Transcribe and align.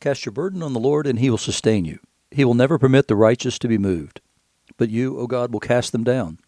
Cast 0.00 0.24
your 0.24 0.32
burden 0.32 0.62
on 0.62 0.72
the 0.72 0.80
Lord, 0.80 1.06
and 1.06 1.18
he 1.18 1.28
will 1.28 1.38
sustain 1.38 1.84
you. 1.84 1.98
He 2.30 2.44
will 2.44 2.54
never 2.54 2.78
permit 2.78 3.08
the 3.08 3.16
righteous 3.16 3.58
to 3.58 3.68
be 3.68 3.78
moved. 3.78 4.20
But 4.76 4.90
you, 4.90 5.18
O 5.18 5.26
God, 5.26 5.52
will 5.52 5.60
cast 5.60 5.92
them 5.92 6.04
down 6.04 6.38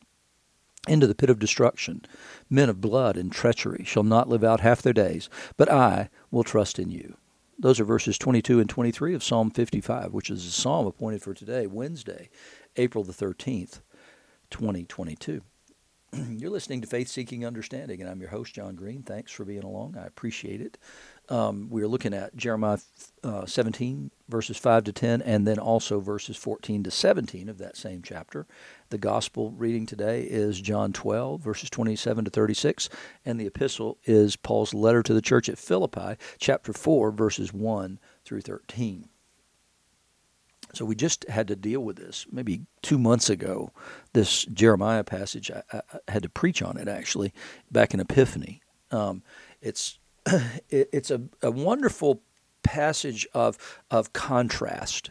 into 0.88 1.06
the 1.06 1.14
pit 1.14 1.30
of 1.30 1.38
destruction. 1.38 2.02
Men 2.48 2.68
of 2.68 2.80
blood 2.80 3.16
and 3.16 3.30
treachery 3.32 3.84
shall 3.84 4.02
not 4.02 4.28
live 4.28 4.44
out 4.44 4.60
half 4.60 4.82
their 4.82 4.92
days, 4.92 5.28
but 5.56 5.70
I 5.70 6.10
will 6.30 6.44
trust 6.44 6.78
in 6.78 6.90
you. 6.90 7.16
Those 7.58 7.78
are 7.80 7.84
verses 7.84 8.16
22 8.16 8.60
and 8.60 8.70
23 8.70 9.14
of 9.14 9.22
Psalm 9.22 9.50
55, 9.50 10.12
which 10.12 10.30
is 10.30 10.46
a 10.46 10.50
psalm 10.50 10.86
appointed 10.86 11.22
for 11.22 11.34
today, 11.34 11.66
Wednesday, 11.66 12.30
April 12.76 13.04
the 13.04 13.12
13th, 13.12 13.80
2022. 14.50 15.42
You're 16.30 16.50
listening 16.50 16.80
to 16.80 16.86
Faith 16.86 17.08
Seeking 17.08 17.44
Understanding, 17.44 18.00
and 18.00 18.08
I'm 18.08 18.20
your 18.20 18.30
host, 18.30 18.54
John 18.54 18.74
Green. 18.74 19.02
Thanks 19.02 19.30
for 19.30 19.44
being 19.44 19.62
along. 19.62 19.96
I 19.98 20.06
appreciate 20.06 20.62
it. 20.62 20.78
Um, 21.30 21.68
we're 21.70 21.86
looking 21.86 22.12
at 22.12 22.34
Jeremiah 22.34 22.78
uh, 23.22 23.46
17, 23.46 24.10
verses 24.28 24.56
5 24.56 24.84
to 24.84 24.92
10, 24.92 25.22
and 25.22 25.46
then 25.46 25.60
also 25.60 26.00
verses 26.00 26.36
14 26.36 26.82
to 26.82 26.90
17 26.90 27.48
of 27.48 27.58
that 27.58 27.76
same 27.76 28.02
chapter. 28.02 28.48
The 28.88 28.98
gospel 28.98 29.52
reading 29.52 29.86
today 29.86 30.22
is 30.22 30.60
John 30.60 30.92
12, 30.92 31.40
verses 31.40 31.70
27 31.70 32.24
to 32.24 32.30
36, 32.32 32.88
and 33.24 33.40
the 33.40 33.46
epistle 33.46 33.98
is 34.04 34.34
Paul's 34.34 34.74
letter 34.74 35.04
to 35.04 35.14
the 35.14 35.22
church 35.22 35.48
at 35.48 35.56
Philippi, 35.56 36.16
chapter 36.38 36.72
4, 36.72 37.12
verses 37.12 37.52
1 37.52 38.00
through 38.24 38.40
13. 38.40 39.08
So 40.74 40.84
we 40.84 40.96
just 40.96 41.28
had 41.28 41.46
to 41.48 41.56
deal 41.56 41.80
with 41.80 41.96
this 41.96 42.26
maybe 42.30 42.62
two 42.82 42.98
months 42.98 43.30
ago. 43.30 43.72
This 44.14 44.44
Jeremiah 44.46 45.04
passage, 45.04 45.50
I, 45.50 45.62
I 45.72 45.82
had 46.08 46.24
to 46.24 46.28
preach 46.28 46.60
on 46.60 46.76
it 46.76 46.88
actually 46.88 47.32
back 47.70 47.94
in 47.94 48.00
Epiphany. 48.00 48.62
Um, 48.90 49.22
it's 49.60 49.99
it, 50.68 50.88
it's 50.92 51.10
a, 51.10 51.22
a 51.42 51.50
wonderful 51.50 52.22
passage 52.62 53.26
of 53.34 53.80
of 53.90 54.12
contrast. 54.12 55.10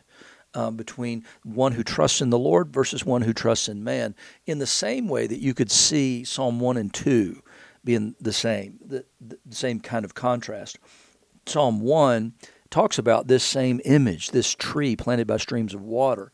Um, 0.56 0.78
between 0.78 1.26
one 1.44 1.74
who 1.74 1.84
trusts 1.84 2.22
in 2.22 2.32
the 2.32 2.40
Lord 2.40 2.74
versus 2.74 3.06
one 3.06 3.22
who 3.22 3.34
trusts 3.34 3.70
in 3.70 3.84
man, 3.84 4.16
in 4.48 4.58
the 4.58 4.66
same 4.66 5.08
way 5.08 5.28
that 5.28 5.38
you 5.40 5.54
could 5.54 5.70
see 5.70 6.24
Psalm 6.24 6.60
1 6.60 6.76
and 6.76 6.92
2 6.92 7.44
being 7.84 8.16
the 8.20 8.34
same, 8.34 8.80
the, 8.84 9.06
the 9.22 9.38
same 9.52 9.80
kind 9.80 10.06
of 10.06 10.16
contrast. 10.16 10.80
Psalm 11.46 11.82
1 11.82 12.34
talks 12.70 12.98
about 12.98 13.28
this 13.28 13.44
same 13.44 13.82
image, 13.86 14.32
this 14.32 14.54
tree 14.56 14.96
planted 14.96 15.28
by 15.28 15.38
streams 15.38 15.74
of 15.74 15.82
water, 15.82 16.32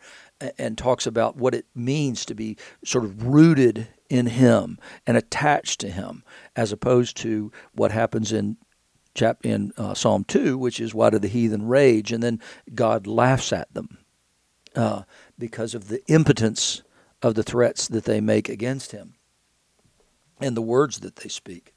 and 0.58 0.78
talks 0.78 1.08
about 1.08 1.38
what 1.38 1.56
it 1.56 1.66
means 1.74 2.26
to 2.26 2.36
be 2.36 2.58
sort 2.84 3.06
of 3.06 3.26
rooted 3.26 3.88
in 4.10 4.28
Him 4.28 4.78
and 5.08 5.16
attached 5.16 5.80
to 5.82 5.90
Him, 5.90 6.24
as 6.56 6.72
opposed 6.72 7.18
to 7.18 7.52
what 7.74 7.92
happens 7.92 8.32
in 8.32 8.58
chap 9.16 9.46
in 9.46 9.72
uh, 9.78 9.94
Psalm 9.94 10.24
two, 10.26 10.58
which 10.58 10.80
is 10.80 10.94
why 10.94 11.10
do 11.10 11.18
the 11.18 11.28
heathen 11.28 11.68
rage, 11.68 12.12
and 12.12 12.22
then 12.22 12.40
God 12.74 13.08
laughs 13.08 13.52
at 13.52 13.74
them 13.74 13.98
uh, 14.76 15.04
because 15.40 15.74
of 15.74 15.88
the 15.88 16.06
impotence 16.08 16.84
of 17.22 17.34
the 17.34 17.44
threats 17.44 17.88
that 17.88 18.04
they 18.04 18.22
make 18.22 18.50
against 18.50 18.92
Him 18.92 19.16
and 20.40 20.56
the 20.56 20.62
words 20.62 21.00
that 21.00 21.18
they 21.18 21.30
speak. 21.30 21.74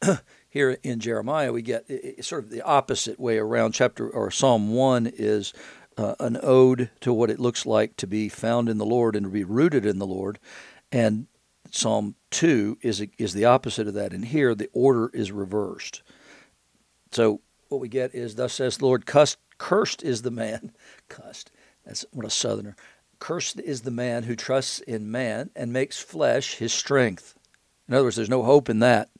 here 0.48 0.78
in 0.82 1.00
Jeremiah, 1.00 1.52
we 1.52 1.62
get 1.62 1.90
sort 2.24 2.44
of 2.44 2.50
the 2.50 2.62
opposite 2.62 3.18
way 3.18 3.38
around. 3.38 3.72
Chapter 3.72 4.08
or 4.08 4.30
Psalm 4.30 4.72
one 4.72 5.06
is 5.06 5.52
uh, 5.96 6.14
an 6.20 6.38
ode 6.42 6.90
to 7.00 7.12
what 7.12 7.30
it 7.30 7.40
looks 7.40 7.66
like 7.66 7.96
to 7.96 8.06
be 8.06 8.28
found 8.28 8.68
in 8.68 8.78
the 8.78 8.86
Lord 8.86 9.16
and 9.16 9.24
to 9.24 9.30
be 9.30 9.44
rooted 9.44 9.86
in 9.86 9.98
the 9.98 10.06
Lord, 10.06 10.38
and 10.92 11.26
Psalm 11.70 12.14
two 12.30 12.78
is 12.82 13.04
is 13.18 13.32
the 13.32 13.44
opposite 13.44 13.88
of 13.88 13.94
that. 13.94 14.12
And 14.12 14.26
here, 14.26 14.54
the 14.54 14.70
order 14.72 15.10
is 15.14 15.32
reversed. 15.32 16.02
So 17.14 17.40
what 17.68 17.80
we 17.80 17.88
get 17.88 18.14
is, 18.14 18.34
"Thus 18.34 18.52
says 18.52 18.78
the 18.78 18.86
Lord: 18.86 19.06
cursed, 19.06 19.38
cursed 19.56 20.02
is 20.02 20.22
the 20.22 20.30
man, 20.30 20.72
cussed." 21.08 21.52
That's 21.86 22.04
what 22.12 22.26
a 22.26 22.30
Southerner. 22.30 22.76
Cursed 23.20 23.60
is 23.60 23.82
the 23.82 23.90
man 23.90 24.24
who 24.24 24.34
trusts 24.34 24.80
in 24.80 25.10
man 25.10 25.50
and 25.54 25.72
makes 25.72 25.98
flesh 25.98 26.56
his 26.56 26.72
strength. 26.72 27.38
In 27.88 27.94
other 27.94 28.04
words, 28.04 28.16
there's 28.16 28.28
no 28.28 28.42
hope 28.42 28.68
in 28.68 28.80
that. 28.80 29.10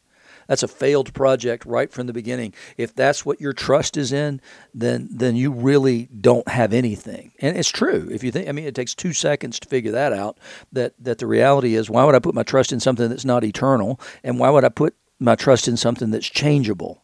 That's 0.48 0.62
a 0.62 0.69
failed 0.69 1.14
project 1.14 1.64
right 1.64 1.91
from 1.91 2.06
the 2.06 2.12
beginning. 2.12 2.52
If 2.76 2.94
that's 2.94 3.24
what 3.24 3.41
your 3.41 3.52
trust 3.52 3.96
is 3.96 4.12
in, 4.12 4.40
then 4.74 5.08
then 5.10 5.36
you 5.36 5.52
really 5.52 6.08
don't 6.20 6.48
have 6.48 6.72
anything. 6.72 7.32
And 7.38 7.56
it's 7.56 7.70
true. 7.70 8.08
If 8.10 8.24
you 8.24 8.32
think 8.32 8.48
I 8.48 8.52
mean 8.52 8.66
it 8.66 8.74
takes 8.74 8.94
2 8.94 9.12
seconds 9.12 9.60
to 9.60 9.69
figure 9.69 9.92
that 9.92 10.12
out 10.12 10.38
that 10.72 10.94
that 10.98 11.19
the 11.19 11.26
reality 11.26 11.76
is 11.76 11.88
why 11.88 12.04
would 12.04 12.14
I 12.14 12.19
put 12.19 12.34
my 12.34 12.42
trust 12.42 12.72
in 12.72 12.80
something 12.80 13.08
that's 13.08 13.24
not 13.24 13.44
eternal 13.44 14.00
and 14.24 14.38
why 14.38 14.50
would 14.50 14.64
I 14.64 14.69
put 14.69 14.96
my 15.20 15.36
trust 15.36 15.69
in 15.69 15.76
something 15.76 16.10
that's 16.10 16.28
changeable? 16.28 17.03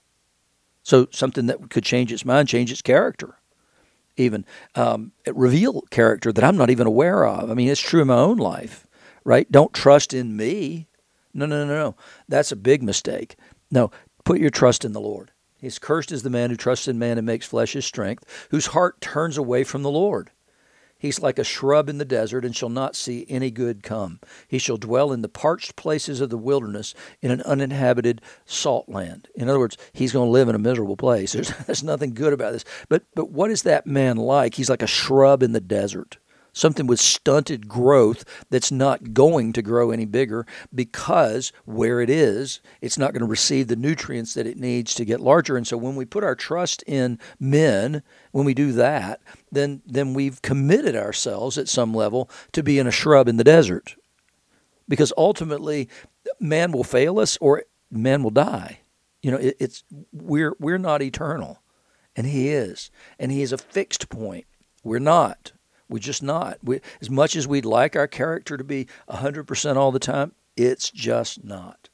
So 0.91 1.07
something 1.13 1.47
that 1.47 1.71
could 1.71 1.85
change 1.85 2.13
its 2.13 2.25
mind, 2.25 2.49
change 2.49 2.73
its 2.73 2.83
character 2.83 3.37
even 4.17 4.45
um, 4.75 5.13
reveal 5.33 5.83
character 5.91 6.33
that 6.33 6.43
I'm 6.43 6.57
not 6.57 6.69
even 6.69 6.89
aware 6.89 7.25
of. 7.25 7.49
I 7.49 7.55
mean, 7.55 7.69
it's 7.69 7.81
true 7.81 8.03
in 8.03 8.09
my 8.09 8.17
own 8.17 8.39
life, 8.39 8.89
right? 9.25 9.51
Don't 9.53 9.73
trust 9.73 10.13
in 10.13 10.37
me. 10.37 10.89
No, 11.33 11.47
no, 11.47 11.65
no, 11.65 11.73
no. 11.73 11.97
That's 12.29 12.51
a 12.51 12.57
big 12.57 12.83
mistake. 12.83 13.37
No, 13.71 13.93
put 14.25 14.41
your 14.41 14.51
trust 14.51 14.85
in 14.85 14.93
the 14.93 15.01
Lord. 15.01 15.31
He's 15.59 15.79
cursed 15.79 16.11
is 16.11 16.25
the 16.25 16.29
man 16.29 16.51
who 16.51 16.57
trusts 16.57 16.89
in 16.89 16.99
man 16.99 17.19
and 17.19 17.27
makes 17.27 17.47
flesh 17.47 17.75
his 17.75 17.87
strength, 17.87 18.25
whose 18.51 18.67
heart 18.67 19.01
turns 19.01 19.39
away 19.39 19.63
from 19.63 19.85
the 19.85 19.91
Lord. 19.93 20.33
He's 21.01 21.21
like 21.21 21.39
a 21.39 21.45
shrub 21.45 21.89
in 21.89 21.97
the 21.97 22.05
desert 22.05 22.45
and 22.45 22.55
shall 22.55 22.69
not 22.69 22.95
see 22.95 23.25
any 23.29 23.51
good 23.51 23.83
come. 23.83 24.21
He 24.47 24.59
shall 24.59 24.77
dwell 24.77 25.13
in 25.13 25.23
the 25.23 25.29
parched 25.29 25.75
places 25.75 26.21
of 26.21 26.29
the 26.29 26.37
wilderness 26.37 26.95
in 27.23 27.31
an 27.31 27.41
uninhabited 27.43 28.21
salt 28.45 28.87
land. 28.87 29.29
In 29.35 29.49
other 29.49 29.59
words, 29.59 29.79
he's 29.95 30.13
going 30.13 30.27
to 30.27 30.31
live 30.31 30.51
in 30.51 30.55
a 30.55 30.59
miserable 30.59 30.99
place. 30.99 31.33
There's, 31.41 31.49
there's 31.67 31.83
nothing 31.83 32.13
good 32.13 32.35
about 32.35 32.53
this. 32.53 32.67
But, 32.91 33.05
but 33.15 33.31
what 33.31 33.51
is 33.51 33.63
that 33.63 33.87
man 33.87 34.19
like? 34.19 34.55
He's 34.55 34.69
like 34.69 34.83
a 34.83 34.87
shrub 34.87 35.43
in 35.43 35.53
the 35.53 35.61
desert 35.61 36.19
something 36.53 36.87
with 36.87 37.01
stunted 37.01 37.69
growth 37.69 38.25
that's 38.51 38.73
not 38.73 39.13
going 39.13 39.53
to 39.53 39.63
grow 39.63 39.91
any 39.91 40.05
bigger 40.05 40.47
because 40.75 41.53
where 41.65 42.01
it 42.01 42.11
is, 42.11 42.61
it's 42.81 42.99
not 42.99 43.13
going 43.13 43.21
to 43.21 43.27
receive 43.27 43.69
the 43.69 43.77
nutrients 43.77 44.35
that 44.35 44.47
it 44.47 44.57
needs 44.57 44.95
to 44.95 45.05
get 45.05 45.21
larger. 45.21 45.57
And 45.57 45.67
so 45.67 45.77
when 45.77 45.97
we 45.97 46.05
put 46.05 46.25
our 46.25 46.35
trust 46.35 46.83
in 46.87 47.19
men, 47.39 48.03
when 48.33 48.45
we 48.45 48.55
do 48.55 48.73
that, 48.73 49.21
then 49.51 49.83
then 49.87 50.15
we've 50.15 50.43
committed 50.43 50.97
ourselves 50.97 51.59
at 51.59 51.69
some 51.69 51.93
level 51.93 52.31
to 52.53 52.63
being 52.63 52.87
a 52.87 52.93
shrub 52.93 53.29
in 53.29 53.37
the 53.37 53.45
desert. 53.45 53.97
Because 54.89 55.13
ultimately 55.17 55.89
man 56.41 56.73
will 56.73 56.85
fail 56.85 57.19
us 57.19 57.39
or 57.41 57.65
man 57.91 58.23
will 58.23 58.31
die. 58.31 58.81
You 59.23 59.31
know, 59.33 59.37
it, 59.37 59.57
it's 59.61 59.85
we're 60.13 60.55
we're 60.59 60.79
not 60.79 61.03
eternal. 61.03 61.63
And 62.17 62.27
he 62.27 62.49
is. 62.49 62.91
And 63.19 63.31
he 63.31 63.43
is 63.43 63.53
a 63.53 63.59
fixed 63.59 64.09
point. 64.09 64.47
We're 64.83 64.99
not. 64.99 65.53
We're 65.91 65.99
just 65.99 66.23
not. 66.23 66.59
We, 66.63 66.81
as 67.01 67.11
much 67.11 67.35
as 67.35 67.49
we'd 67.49 67.65
like 67.65 67.97
our 67.97 68.07
character 68.07 68.57
to 68.57 68.65
be 68.65 68.87
100% 69.11 69.77
all 69.77 69.91
the 69.91 69.99
time, 69.99 70.33
it's 70.57 70.89
just 70.89 71.45
not. 71.45 71.89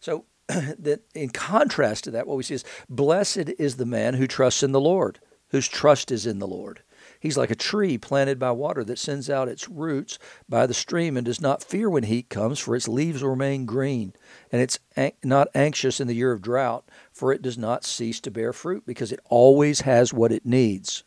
So, 0.00 0.26
that 0.48 1.00
in 1.14 1.30
contrast 1.30 2.04
to 2.04 2.10
that, 2.10 2.26
what 2.26 2.36
we 2.36 2.42
see 2.42 2.54
is 2.54 2.64
blessed 2.90 3.50
is 3.58 3.76
the 3.76 3.86
man 3.86 4.14
who 4.14 4.26
trusts 4.26 4.62
in 4.62 4.72
the 4.72 4.80
Lord, 4.80 5.18
whose 5.48 5.66
trust 5.66 6.12
is 6.12 6.26
in 6.26 6.40
the 6.40 6.46
Lord. 6.46 6.82
He's 7.18 7.38
like 7.38 7.50
a 7.50 7.56
tree 7.56 7.96
planted 7.98 8.38
by 8.38 8.50
water 8.50 8.84
that 8.84 8.98
sends 8.98 9.30
out 9.30 9.48
its 9.48 9.68
roots 9.68 10.18
by 10.48 10.66
the 10.66 10.74
stream 10.74 11.16
and 11.16 11.24
does 11.24 11.40
not 11.40 11.62
fear 11.62 11.88
when 11.88 12.02
heat 12.02 12.28
comes, 12.28 12.58
for 12.58 12.76
its 12.76 12.88
leaves 12.88 13.22
remain 13.22 13.64
green. 13.64 14.12
And 14.50 14.60
it's 14.60 14.78
not 15.22 15.48
anxious 15.54 16.00
in 16.00 16.08
the 16.08 16.14
year 16.14 16.32
of 16.32 16.42
drought, 16.42 16.84
for 17.12 17.32
it 17.32 17.40
does 17.40 17.56
not 17.56 17.84
cease 17.84 18.20
to 18.20 18.30
bear 18.30 18.52
fruit, 18.52 18.84
because 18.84 19.12
it 19.12 19.20
always 19.26 19.82
has 19.82 20.12
what 20.12 20.32
it 20.32 20.44
needs. 20.44 21.04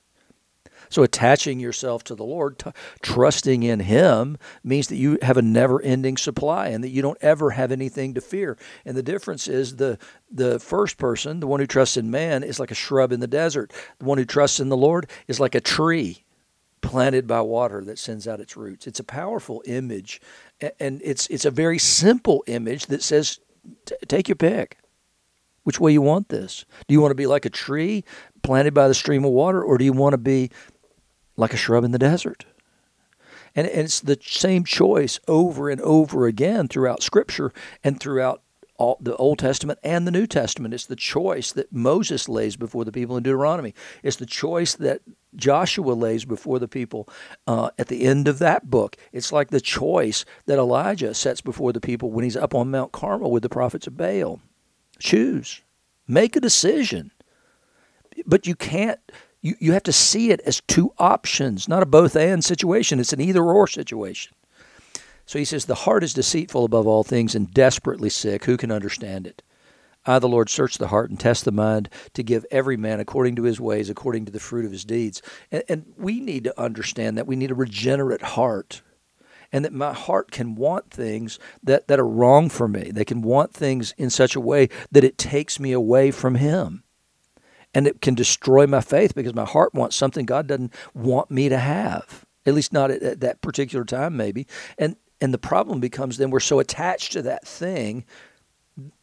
So 0.96 1.04
attaching 1.04 1.60
yourself 1.60 2.06
to 2.06 2.16
the 2.16 2.24
Lord, 2.24 2.58
t- 2.58 2.72
trusting 3.02 3.64
in 3.64 3.82
Him, 3.82 4.38
means 4.64 4.88
that 4.88 4.96
you 4.96 5.18
have 5.22 5.36
a 5.36 5.42
never-ending 5.42 6.16
supply 6.16 6.68
and 6.70 6.82
that 6.86 6.90
you 6.90 7.02
don't 7.02 7.18
ever 7.20 7.50
have 7.50 7.74
anything 7.74 8.14
to 8.14 8.22
fear. 8.22 8.58
And 8.86 8.96
the 8.96 9.04
difference 9.04 9.50
is 9.50 9.76
the 9.76 10.00
the 10.32 10.58
first 10.58 10.98
person, 10.98 11.42
the 11.42 11.48
one 11.48 11.60
who 11.60 11.68
trusts 11.68 11.98
in 11.98 12.10
man, 12.10 12.44
is 12.44 12.62
like 12.62 12.72
a 12.72 12.76
shrub 12.76 13.12
in 13.12 13.20
the 13.20 13.28
desert. 13.28 13.74
The 14.00 14.06
one 14.06 14.18
who 14.18 14.24
trusts 14.24 14.62
in 14.62 14.70
the 14.70 14.78
Lord 14.78 15.10
is 15.28 15.38
like 15.38 15.54
a 15.54 15.60
tree 15.60 16.24
planted 16.80 17.28
by 17.28 17.42
water 17.42 17.84
that 17.84 18.00
sends 18.00 18.26
out 18.26 18.40
its 18.40 18.56
roots. 18.56 18.88
It's 18.88 19.02
a 19.02 19.04
powerful 19.04 19.64
image, 19.66 20.22
and 20.80 21.02
it's 21.04 21.28
it's 21.28 21.44
a 21.44 21.52
very 21.52 21.78
simple 21.78 22.42
image 22.48 22.86
that 22.86 23.04
says, 23.04 23.42
take 24.08 24.30
your 24.30 24.38
pick. 24.38 24.78
Which 25.64 25.80
way 25.80 25.92
you 25.92 26.04
want 26.04 26.30
this? 26.30 26.64
Do 26.88 26.94
you 26.94 27.02
want 27.02 27.10
to 27.10 27.16
be 27.16 27.26
like 27.26 27.44
a 27.44 27.50
tree 27.50 28.04
planted 28.44 28.76
by 28.76 28.88
the 28.88 28.94
stream 28.94 29.26
of 29.26 29.32
water, 29.32 29.64
or 29.64 29.80
do 29.80 29.84
you 29.84 29.94
want 29.94 30.14
to 30.14 30.20
be 30.20 30.52
like 31.38 31.54
a 31.54 31.58
shrub 31.58 31.84
in 31.84 31.92
the 31.92 32.00
desert. 32.00 32.46
And, 33.56 33.68
and 33.68 33.82
it's 33.82 34.02
the 34.02 34.20
same 34.22 34.64
choice 34.64 35.20
over 35.28 35.70
and 35.70 35.82
over 35.82 36.28
again 36.28 36.68
throughout 36.68 37.04
Scripture 37.04 37.54
and 37.84 38.00
throughout 38.00 38.42
all, 38.78 38.98
the 39.00 39.16
Old 39.16 39.40
Testament 39.40 39.80
and 39.84 40.06
the 40.06 40.12
New 40.12 40.28
Testament. 40.28 40.74
It's 40.74 40.86
the 40.86 40.98
choice 40.98 41.54
that 41.54 41.72
Moses 41.72 42.28
lays 42.28 42.58
before 42.58 42.84
the 42.84 42.92
people 42.92 43.16
in 43.16 43.24
Deuteronomy. 43.24 43.74
It's 44.04 44.18
the 44.18 44.26
choice 44.26 44.76
that 44.76 45.02
Joshua 45.36 45.94
lays 45.94 46.26
before 46.26 46.60
the 46.60 46.68
people 46.68 47.08
uh, 47.48 47.70
at 47.78 47.88
the 47.88 48.04
end 48.04 48.28
of 48.28 48.40
that 48.40 48.70
book. 48.70 48.98
It's 49.14 49.32
like 49.32 49.50
the 49.50 49.62
choice 49.62 50.26
that 50.46 50.60
Elijah 50.60 51.14
sets 51.14 51.40
before 51.40 51.72
the 51.72 51.82
people 51.82 52.12
when 52.12 52.26
he's 52.26 52.38
up 52.38 52.54
on 52.54 52.72
Mount 52.72 52.92
Carmel 52.92 53.32
with 53.32 53.44
the 53.44 53.50
prophets 53.50 53.88
of 53.88 53.96
Baal. 53.96 54.42
Choose, 55.00 55.62
make 56.08 56.36
a 56.36 56.42
decision 56.42 57.12
but 58.26 58.48
you 58.48 58.56
can't. 58.56 59.00
You, 59.46 59.56
you 59.60 59.74
have 59.74 59.84
to 59.84 59.94
see 59.94 60.32
it 60.32 60.42
as 60.42 60.62
two 60.62 60.92
options, 60.98 61.68
not 61.68 61.84
a 61.84 61.86
both 61.86 62.16
and 62.16 62.44
situation. 62.44 63.00
It's 63.00 63.14
an 63.14 63.22
either 63.22 63.44
or 63.44 63.68
situation. 63.68 64.34
So 65.28 65.38
he 65.38 65.46
says, 65.46 65.66
The 65.66 65.76
heart 65.76 66.04
is 66.04 66.16
deceitful 66.16 66.66
above 66.66 66.88
all 66.88 67.04
things 67.04 67.36
and 67.36 67.54
desperately 67.54 68.10
sick. 68.10 68.46
Who 68.46 68.58
can 68.58 68.72
understand 68.72 69.28
it? 69.28 69.44
I, 70.04 70.18
the 70.18 70.28
Lord, 70.28 70.50
search 70.50 70.80
the 70.80 70.88
heart 70.88 71.12
and 71.12 71.20
test 71.20 71.46
the 71.46 71.52
mind 71.52 71.90
to 72.16 72.24
give 72.24 72.44
every 72.50 72.76
man 72.76 73.00
according 73.00 73.36
to 73.36 73.44
his 73.44 73.62
ways, 73.62 73.88
according 73.88 74.26
to 74.26 74.32
the 74.32 74.40
fruit 74.40 74.66
of 74.66 74.72
his 74.72 74.84
deeds. 74.84 75.22
And, 75.52 75.62
and 75.70 75.94
we 75.96 76.20
need 76.20 76.44
to 76.46 76.60
understand 76.60 77.16
that 77.16 77.28
we 77.28 77.36
need 77.36 77.52
a 77.52 77.56
regenerate 77.56 78.24
heart 78.24 78.82
and 79.52 79.64
that 79.64 79.74
my 79.74 79.94
heart 79.94 80.32
can 80.32 80.56
want 80.56 80.90
things 80.90 81.38
that, 81.62 81.88
that 81.88 82.00
are 82.00 82.08
wrong 82.08 82.50
for 82.50 82.68
me. 82.68 82.90
They 82.92 83.06
can 83.06 83.22
want 83.22 83.54
things 83.54 83.94
in 83.96 84.10
such 84.10 84.36
a 84.36 84.42
way 84.42 84.70
that 84.92 85.04
it 85.04 85.20
takes 85.20 85.60
me 85.60 85.72
away 85.72 86.10
from 86.10 86.34
Him. 86.34 86.82
And 87.76 87.86
it 87.86 88.02
can 88.02 88.16
destroy 88.16 88.66
my 88.66 88.82
faith 88.82 89.14
because 89.14 89.36
my 89.36 89.46
heart 89.46 89.76
wants 89.76 89.96
something 89.96 90.26
God 90.26 90.48
doesn't 90.48 90.74
want 90.96 91.30
me 91.30 91.50
to 91.50 91.58
have, 91.60 92.26
at 92.48 92.56
least 92.56 92.74
not 92.74 92.90
at, 92.90 93.04
at 93.04 93.20
that 93.20 93.42
particular 93.42 93.86
time, 93.86 94.18
maybe. 94.18 94.48
And 94.78 94.96
and 95.22 95.34
the 95.34 95.38
problem 95.38 95.80
becomes 95.80 96.18
then 96.18 96.30
we're 96.30 96.40
so 96.40 96.60
attached 96.60 97.12
to 97.14 97.22
that 97.22 97.48
thing 97.48 98.06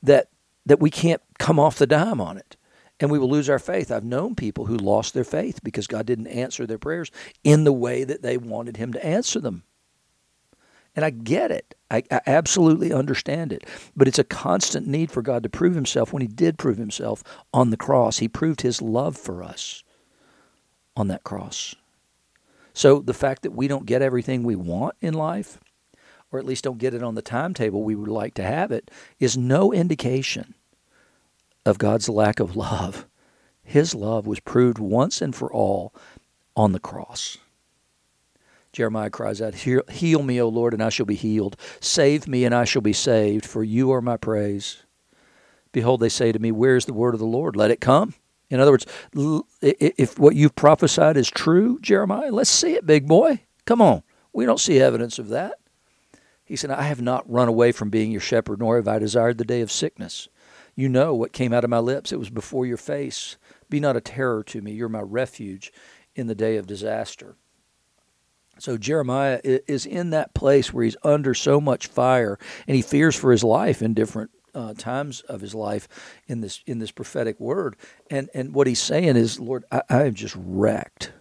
that 0.03 0.29
that 0.67 0.81
we 0.81 0.91
can't 0.91 1.23
come 1.39 1.59
off 1.59 1.79
the 1.79 1.87
dime 1.87 2.21
on 2.21 2.37
it 2.37 2.57
and 3.03 3.11
we 3.11 3.19
will 3.19 3.29
lose 3.29 3.51
our 3.51 3.59
faith. 3.59 3.91
I've 3.91 4.05
known 4.05 4.35
people 4.35 4.67
who 4.67 4.77
lost 4.77 5.13
their 5.13 5.25
faith 5.25 5.63
because 5.65 5.87
God 5.87 6.07
didn't 6.07 6.29
answer 6.29 6.67
their 6.67 6.79
prayers 6.79 7.11
in 7.43 7.65
the 7.65 7.73
way 7.73 8.05
that 8.05 8.23
they 8.23 8.37
wanted 8.37 8.77
Him 8.77 8.93
to 8.93 9.05
answer 9.05 9.41
them. 9.41 9.65
And 10.95 11.05
I 11.05 11.11
get 11.11 11.51
it. 11.51 11.75
I, 11.91 12.03
I, 12.11 12.21
absolutely 12.27 12.93
understand 12.93 13.53
it. 13.53 13.65
But 13.97 14.09
it's 14.09 14.19
a 14.19 14.25
constant 14.25 14.87
need 14.87 15.11
for 15.11 15.23
God 15.23 15.43
to 15.43 15.49
prove 15.49 15.75
Himself. 15.75 16.13
When 16.13 16.21
He 16.21 16.29
did 16.29 16.59
prove 16.59 16.77
Himself 16.77 17.23
on 17.53 17.71
the 17.71 17.77
cross, 17.77 18.19
He 18.19 18.29
proved 18.29 18.61
His 18.61 18.83
love 18.83 19.17
for 19.17 19.43
us 19.43 19.85
on 20.97 21.09
that 21.09 21.25
cross. 21.25 21.75
So 22.75 23.01
the 23.01 23.15
fact 23.15 23.43
that 23.43 23.53
we 23.53 23.69
don't 23.69 23.87
get 23.87 24.03
everything 24.03 24.43
we 24.43 24.57
want 24.57 24.97
in 25.01 25.15
life, 25.15 25.59
or 26.31 26.39
at 26.39 26.47
least 26.47 26.65
don't 26.65 26.79
get 26.79 26.95
it 26.95 27.03
on 27.03 27.15
the 27.15 27.23
timetable 27.23 27.83
we 27.83 27.95
would 27.95 28.09
like 28.09 28.35
to 28.35 28.43
have 28.43 28.71
it, 28.71 28.91
is 29.19 29.37
no 29.37 29.73
indication 29.73 30.55
of 31.65 31.79
God's 31.79 32.09
lack 32.09 32.41
of 32.41 32.57
love. 32.57 33.07
His 33.63 33.95
love 33.95 34.27
was 34.27 34.41
proved 34.41 34.79
once 34.79 35.23
and 35.23 35.35
for 35.35 35.53
all 35.53 35.95
on 36.57 36.73
the 36.73 36.81
cross. 36.81 37.39
Jeremiah 38.73 39.11
cries 39.11 39.43
out, 39.43 39.55
Heal 39.55 40.23
me, 40.23 40.41
O 40.41 40.49
Lord, 40.49 40.73
and 40.73 40.83
I 40.83 40.89
shall 40.89 41.07
be 41.07 41.15
healed. 41.15 41.57
Save 41.81 42.27
me, 42.27 42.45
and 42.45 42.55
I 42.55 42.65
shall 42.65 42.83
be 42.83 42.93
saved, 42.93 43.45
for 43.45 43.63
you 43.63 43.93
are 43.93 44.01
my 44.01 44.17
praise. 44.17 44.85
Behold, 45.73 46.01
they 46.01 46.09
say 46.09 46.33
to 46.33 46.39
me, 46.39 46.51
Where 46.53 46.77
is 46.77 46.87
the 46.87 46.93
word 46.93 47.15
of 47.15 47.21
the 47.21 47.27
Lord? 47.27 47.57
Let 47.57 47.71
it 47.71 47.81
come. 47.81 48.15
In 48.51 48.61
other 48.61 48.71
words, 48.71 48.87
if 49.63 50.19
what 50.19 50.37
you've 50.37 50.55
prophesied 50.55 51.17
is 51.17 51.31
true, 51.31 51.79
Jeremiah, 51.81 52.31
let's 52.31 52.51
see 52.51 52.75
it, 52.75 52.87
big 52.87 53.07
boy. 53.07 53.41
Come 53.65 53.81
on. 53.81 54.03
We 54.33 54.45
don't 54.45 54.61
see 54.61 54.79
evidence 54.79 55.19
of 55.19 55.29
that. 55.29 55.59
He 56.45 56.57
said, 56.57 56.71
I 56.71 56.83
have 56.83 57.01
not 57.01 57.31
run 57.31 57.49
away 57.49 57.73
from 57.73 57.89
being 57.89 58.11
your 58.11 58.21
shepherd, 58.21 58.59
nor 58.59 58.77
have 58.77 58.89
I 58.89 58.99
desired 58.99 59.39
the 59.39 59.45
day 59.45 59.63
of 59.63 59.73
sickness. 59.73 60.29
You 60.75 60.89
know 60.89 61.15
what 61.15 61.33
came 61.33 61.53
out 61.53 61.65
of 61.65 61.71
my 61.71 61.79
lips. 61.79 62.13
It 62.13 62.19
was 62.19 62.31
before 62.31 62.67
your 62.67 62.77
face. 62.77 63.37
Be 63.71 63.81
not 63.81 63.97
a 63.97 64.03
terror 64.03 64.43
to 64.45 64.61
me. 64.61 64.73
You're 64.73 64.89
my 64.91 65.01
refuge 65.01 65.73
in 66.15 66.27
the 66.27 66.35
day 66.35 66.57
of 66.57 66.67
disaster. 66.67 67.37
So 68.59 68.77
Jeremiah 68.77 69.41
is 69.45 69.87
in 69.87 70.11
that 70.11 70.35
place 70.35 70.73
where 70.73 70.85
he's 70.85 70.97
under 71.03 71.35
so 71.35 71.61
much 71.61 71.87
fire 71.87 72.39
and 72.67 72.77
he 72.77 72.83
fears 72.83 73.17
for 73.17 73.33
his 73.33 73.43
life 73.43 73.83
in 73.83 73.95
different 73.95 74.31
uh, 74.55 74.75
times 74.75 75.23
of 75.23 75.41
his 75.41 75.55
life 75.55 75.89
in 76.27 76.41
this 76.41 76.63
in 76.67 76.79
this 76.79 76.91
prophetic 76.91 77.41
word. 77.41 77.77
And 78.11 78.29
and 78.35 78.55
what 78.55 78.67
he's 78.67 78.81
saying 78.81 79.17
is, 79.17 79.41
Lord, 79.41 79.65
I, 79.73 79.83
I 79.89 80.03
am 80.05 80.15
just 80.15 80.37
wrecked. 80.39 81.13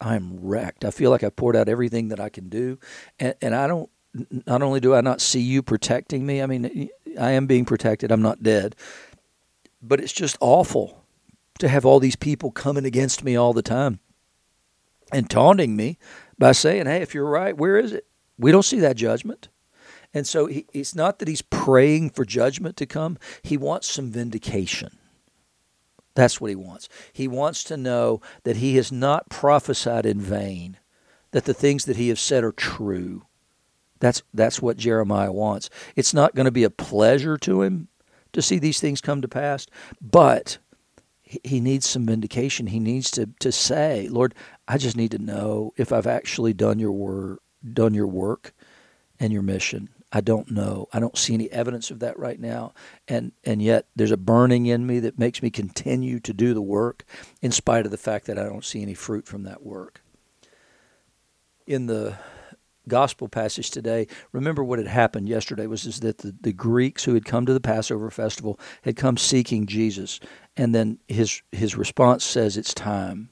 I'm 0.00 0.38
wrecked. 0.40 0.84
I 0.84 0.90
feel 0.90 1.10
like 1.10 1.24
I've 1.24 1.36
poured 1.36 1.56
out 1.56 1.68
everything 1.68 2.08
that 2.08 2.20
I 2.20 2.28
can 2.28 2.48
do, 2.48 2.78
and, 3.18 3.34
and 3.42 3.54
I 3.54 3.66
don't. 3.66 3.90
Not 4.46 4.62
only 4.62 4.80
do 4.80 4.94
I 4.94 5.00
not 5.00 5.20
see 5.20 5.40
you 5.40 5.62
protecting 5.62 6.24
me, 6.24 6.40
I 6.40 6.46
mean, 6.46 6.88
I 7.20 7.32
am 7.32 7.46
being 7.46 7.66
protected. 7.66 8.10
I'm 8.10 8.22
not 8.22 8.42
dead, 8.42 8.74
but 9.82 10.00
it's 10.00 10.12
just 10.12 10.38
awful 10.40 11.04
to 11.58 11.68
have 11.68 11.84
all 11.84 12.00
these 12.00 12.16
people 12.16 12.50
coming 12.50 12.86
against 12.86 13.22
me 13.22 13.36
all 13.36 13.52
the 13.52 13.62
time 13.62 14.00
and 15.12 15.28
taunting 15.28 15.76
me 15.76 15.98
by 16.38 16.52
saying, 16.52 16.86
hey, 16.86 17.02
if 17.02 17.14
you're 17.14 17.28
right, 17.28 17.56
where 17.56 17.78
is 17.78 17.92
it? 17.92 18.06
We 18.38 18.52
don't 18.52 18.64
see 18.64 18.80
that 18.80 18.96
judgment. 18.96 19.48
And 20.14 20.26
so 20.26 20.46
he, 20.46 20.66
it's 20.72 20.94
not 20.94 21.18
that 21.18 21.28
he's 21.28 21.42
praying 21.42 22.10
for 22.10 22.24
judgment 22.24 22.76
to 22.78 22.86
come, 22.86 23.18
he 23.42 23.56
wants 23.56 23.88
some 23.88 24.10
vindication. 24.10 24.98
That's 26.14 26.40
what 26.40 26.50
he 26.50 26.56
wants. 26.56 26.88
He 27.12 27.28
wants 27.28 27.62
to 27.64 27.76
know 27.76 28.20
that 28.42 28.56
he 28.56 28.76
has 28.76 28.90
not 28.90 29.30
prophesied 29.30 30.04
in 30.04 30.20
vain, 30.20 30.78
that 31.30 31.44
the 31.44 31.54
things 31.54 31.84
that 31.84 31.96
he 31.96 32.08
has 32.08 32.20
said 32.20 32.42
are 32.42 32.52
true. 32.52 33.24
That's, 34.00 34.22
that's 34.32 34.62
what 34.62 34.76
Jeremiah 34.76 35.32
wants. 35.32 35.70
It's 35.94 36.14
not 36.14 36.34
going 36.34 36.46
to 36.46 36.50
be 36.50 36.64
a 36.64 36.70
pleasure 36.70 37.36
to 37.38 37.62
him 37.62 37.88
to 38.32 38.42
see 38.42 38.58
these 38.58 38.80
things 38.80 39.00
come 39.00 39.22
to 39.22 39.28
pass, 39.28 39.66
but 40.00 40.58
he 41.44 41.60
needs 41.60 41.86
some 41.86 42.06
vindication. 42.06 42.68
He 42.68 42.80
needs 42.80 43.10
to, 43.12 43.26
to 43.40 43.52
say, 43.52 44.08
Lord, 44.08 44.34
I 44.66 44.78
just 44.78 44.96
need 44.96 45.10
to 45.10 45.18
know 45.18 45.72
if 45.76 45.92
I've 45.92 46.06
actually 46.06 46.54
done 46.54 46.78
your 46.78 46.92
work, 46.92 47.42
done 47.72 47.94
your 47.94 48.06
work 48.06 48.54
and 49.20 49.32
your 49.32 49.42
mission. 49.42 49.90
I 50.10 50.22
don't 50.22 50.50
know. 50.50 50.88
I 50.92 51.00
don't 51.00 51.18
see 51.18 51.34
any 51.34 51.50
evidence 51.50 51.90
of 51.90 51.98
that 51.98 52.18
right 52.18 52.40
now. 52.40 52.72
And 53.06 53.32
and 53.44 53.60
yet 53.60 53.86
there's 53.94 54.10
a 54.10 54.16
burning 54.16 54.64
in 54.64 54.86
me 54.86 55.00
that 55.00 55.18
makes 55.18 55.42
me 55.42 55.50
continue 55.50 56.18
to 56.20 56.32
do 56.32 56.54
the 56.54 56.62
work 56.62 57.04
in 57.42 57.52
spite 57.52 57.84
of 57.84 57.90
the 57.90 57.98
fact 57.98 58.26
that 58.26 58.38
I 58.38 58.44
don't 58.44 58.64
see 58.64 58.80
any 58.80 58.94
fruit 58.94 59.26
from 59.26 59.42
that 59.42 59.62
work. 59.62 60.00
In 61.66 61.86
the 61.86 62.16
gospel 62.88 63.28
passage 63.28 63.70
today, 63.70 64.06
remember 64.32 64.64
what 64.64 64.78
had 64.78 64.88
happened 64.88 65.28
yesterday 65.28 65.66
was 65.66 65.86
is 65.86 66.00
that 66.00 66.18
the, 66.18 66.34
the 66.40 66.52
Greeks 66.52 67.04
who 67.04 67.14
had 67.14 67.24
come 67.24 67.46
to 67.46 67.52
the 67.52 67.60
Passover 67.60 68.10
festival 68.10 68.58
had 68.82 68.96
come 68.96 69.16
seeking 69.16 69.66
Jesus. 69.66 70.20
And 70.56 70.74
then 70.74 70.98
his 71.06 71.42
his 71.52 71.76
response 71.76 72.24
says 72.24 72.56
it's 72.56 72.74
time. 72.74 73.30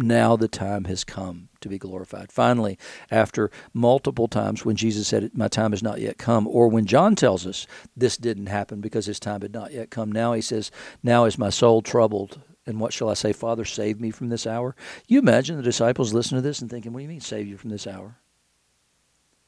Now 0.00 0.36
the 0.36 0.46
time 0.46 0.84
has 0.84 1.02
come 1.02 1.48
to 1.60 1.68
be 1.68 1.76
glorified. 1.76 2.30
Finally, 2.30 2.78
after 3.10 3.50
multiple 3.72 4.28
times 4.28 4.64
when 4.64 4.76
Jesus 4.76 5.08
said, 5.08 5.28
My 5.34 5.48
time 5.48 5.72
has 5.72 5.82
not 5.82 6.00
yet 6.00 6.18
come, 6.18 6.46
or 6.46 6.68
when 6.68 6.86
John 6.86 7.16
tells 7.16 7.44
us 7.46 7.66
this 7.96 8.16
didn't 8.16 8.46
happen 8.46 8.80
because 8.80 9.06
his 9.06 9.18
time 9.18 9.40
had 9.40 9.52
not 9.52 9.72
yet 9.72 9.90
come, 9.90 10.12
now 10.12 10.34
he 10.34 10.40
says, 10.40 10.70
Now 11.02 11.24
is 11.24 11.36
my 11.36 11.50
soul 11.50 11.82
troubled. 11.82 12.40
And 12.64 12.78
what 12.80 12.92
shall 12.92 13.08
I 13.08 13.14
say? 13.14 13.32
Father, 13.32 13.64
save 13.64 13.98
me 13.98 14.10
from 14.12 14.28
this 14.28 14.46
hour. 14.46 14.76
You 15.08 15.18
imagine 15.18 15.56
the 15.56 15.62
disciples 15.62 16.12
listening 16.12 16.42
to 16.42 16.48
this 16.48 16.60
and 16.60 16.70
thinking, 16.70 16.92
What 16.92 17.00
do 17.00 17.02
you 17.02 17.08
mean, 17.08 17.20
save 17.20 17.48
you 17.48 17.56
from 17.56 17.70
this 17.70 17.86
hour? 17.86 18.18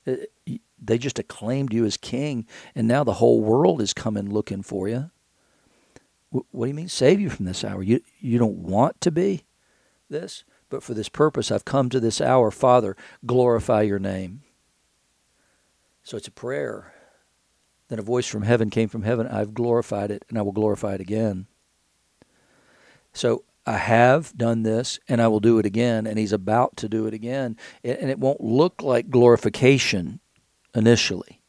Uh, 0.07 0.17
they 0.83 0.99
just 0.99 1.19
acclaimed 1.19 1.73
you 1.73 1.85
as 1.85 1.97
king, 1.97 2.47
and 2.75 2.89
now 2.89 3.05
the 3.05 3.15
whole 3.15 3.43
world 3.43 3.81
is 3.81 3.93
coming 3.93 4.33
looking 4.33 4.63
for 4.63 4.89
you. 4.89 5.11
What 6.31 6.45
do 6.53 6.69
you 6.69 6.75
mean, 6.75 6.89
save 6.89 7.21
you 7.21 7.29
from 7.29 7.45
this 7.45 7.65
hour? 7.65 7.83
You 7.83 8.01
you 8.21 8.39
don't 8.39 8.59
want 8.59 9.01
to 9.01 9.11
be 9.11 9.45
this, 10.09 10.45
but 10.69 10.83
for 10.83 10.95
this 10.95 11.09
purpose 11.09 11.51
I've 11.51 11.65
come 11.65 11.89
to 11.91 12.01
this 12.01 12.21
hour. 12.21 12.51
Father, 12.51 12.97
glorify 13.27 13.83
your 13.83 13.99
name. 13.99 14.43
So 16.03 16.17
it's 16.17 16.29
a 16.29 16.33
prayer. 16.33 16.95
Then 17.89 17.99
a 17.99 18.03
voice 18.03 18.27
from 18.27 18.43
heaven 18.43 18.71
came 18.71 18.89
from 18.89 19.03
heaven. 19.03 19.27
I've 19.27 19.55
glorified 19.55 20.13
it, 20.13 20.25
and 20.29 20.39
I 20.39 20.43
will 20.43 20.53
glorify 20.53 20.95
it 20.95 21.01
again. 21.01 21.47
So 23.13 23.43
I 23.71 23.77
have 23.77 24.37
done 24.37 24.65
this 24.65 24.99
and 25.09 25.23
I 25.23 25.29
will 25.29 25.39
do 25.39 25.61
it 25.61 25.65
again, 25.65 26.05
and 26.05 26.19
he's 26.19 26.33
about 26.33 26.77
to 26.79 26.89
do 26.89 27.07
it 27.07 27.15
again. 27.15 27.57
And 27.85 28.11
it 28.11 28.19
won't 28.19 28.41
look 28.41 28.83
like 28.83 29.11
glorification 29.11 30.19
initially. 30.75 31.41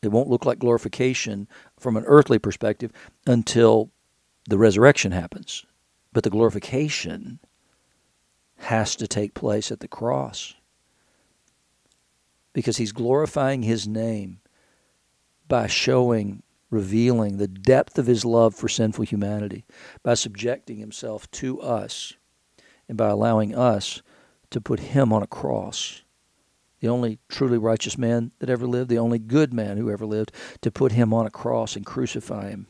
It 0.00 0.08
won't 0.08 0.30
look 0.30 0.46
like 0.46 0.58
glorification 0.58 1.46
from 1.78 1.98
an 1.98 2.04
earthly 2.06 2.38
perspective 2.38 2.90
until 3.26 3.90
the 4.48 4.56
resurrection 4.56 5.12
happens. 5.12 5.66
But 6.14 6.24
the 6.24 6.30
glorification 6.30 7.38
has 8.60 8.96
to 8.96 9.06
take 9.06 9.34
place 9.34 9.70
at 9.70 9.80
the 9.80 9.88
cross 9.88 10.54
because 12.54 12.78
he's 12.78 12.92
glorifying 12.92 13.62
his 13.62 13.86
name 13.86 14.40
by 15.48 15.66
showing 15.66 16.42
revealing 16.70 17.36
the 17.36 17.48
depth 17.48 17.98
of 17.98 18.06
his 18.06 18.24
love 18.24 18.54
for 18.54 18.68
sinful 18.68 19.04
humanity 19.04 19.64
by 20.02 20.14
subjecting 20.14 20.78
himself 20.78 21.30
to 21.30 21.60
us 21.60 22.14
and 22.88 22.98
by 22.98 23.08
allowing 23.08 23.54
us 23.54 24.02
to 24.50 24.60
put 24.60 24.80
him 24.80 25.12
on 25.12 25.22
a 25.22 25.26
cross. 25.26 26.02
The 26.80 26.88
only 26.88 27.18
truly 27.28 27.58
righteous 27.58 27.96
man 27.96 28.32
that 28.40 28.50
ever 28.50 28.66
lived, 28.66 28.90
the 28.90 28.98
only 28.98 29.18
good 29.18 29.54
man 29.54 29.76
who 29.76 29.90
ever 29.90 30.04
lived, 30.04 30.32
to 30.60 30.70
put 30.70 30.92
him 30.92 31.14
on 31.14 31.26
a 31.26 31.30
cross 31.30 31.76
and 31.76 31.86
crucify 31.86 32.50
him. 32.50 32.66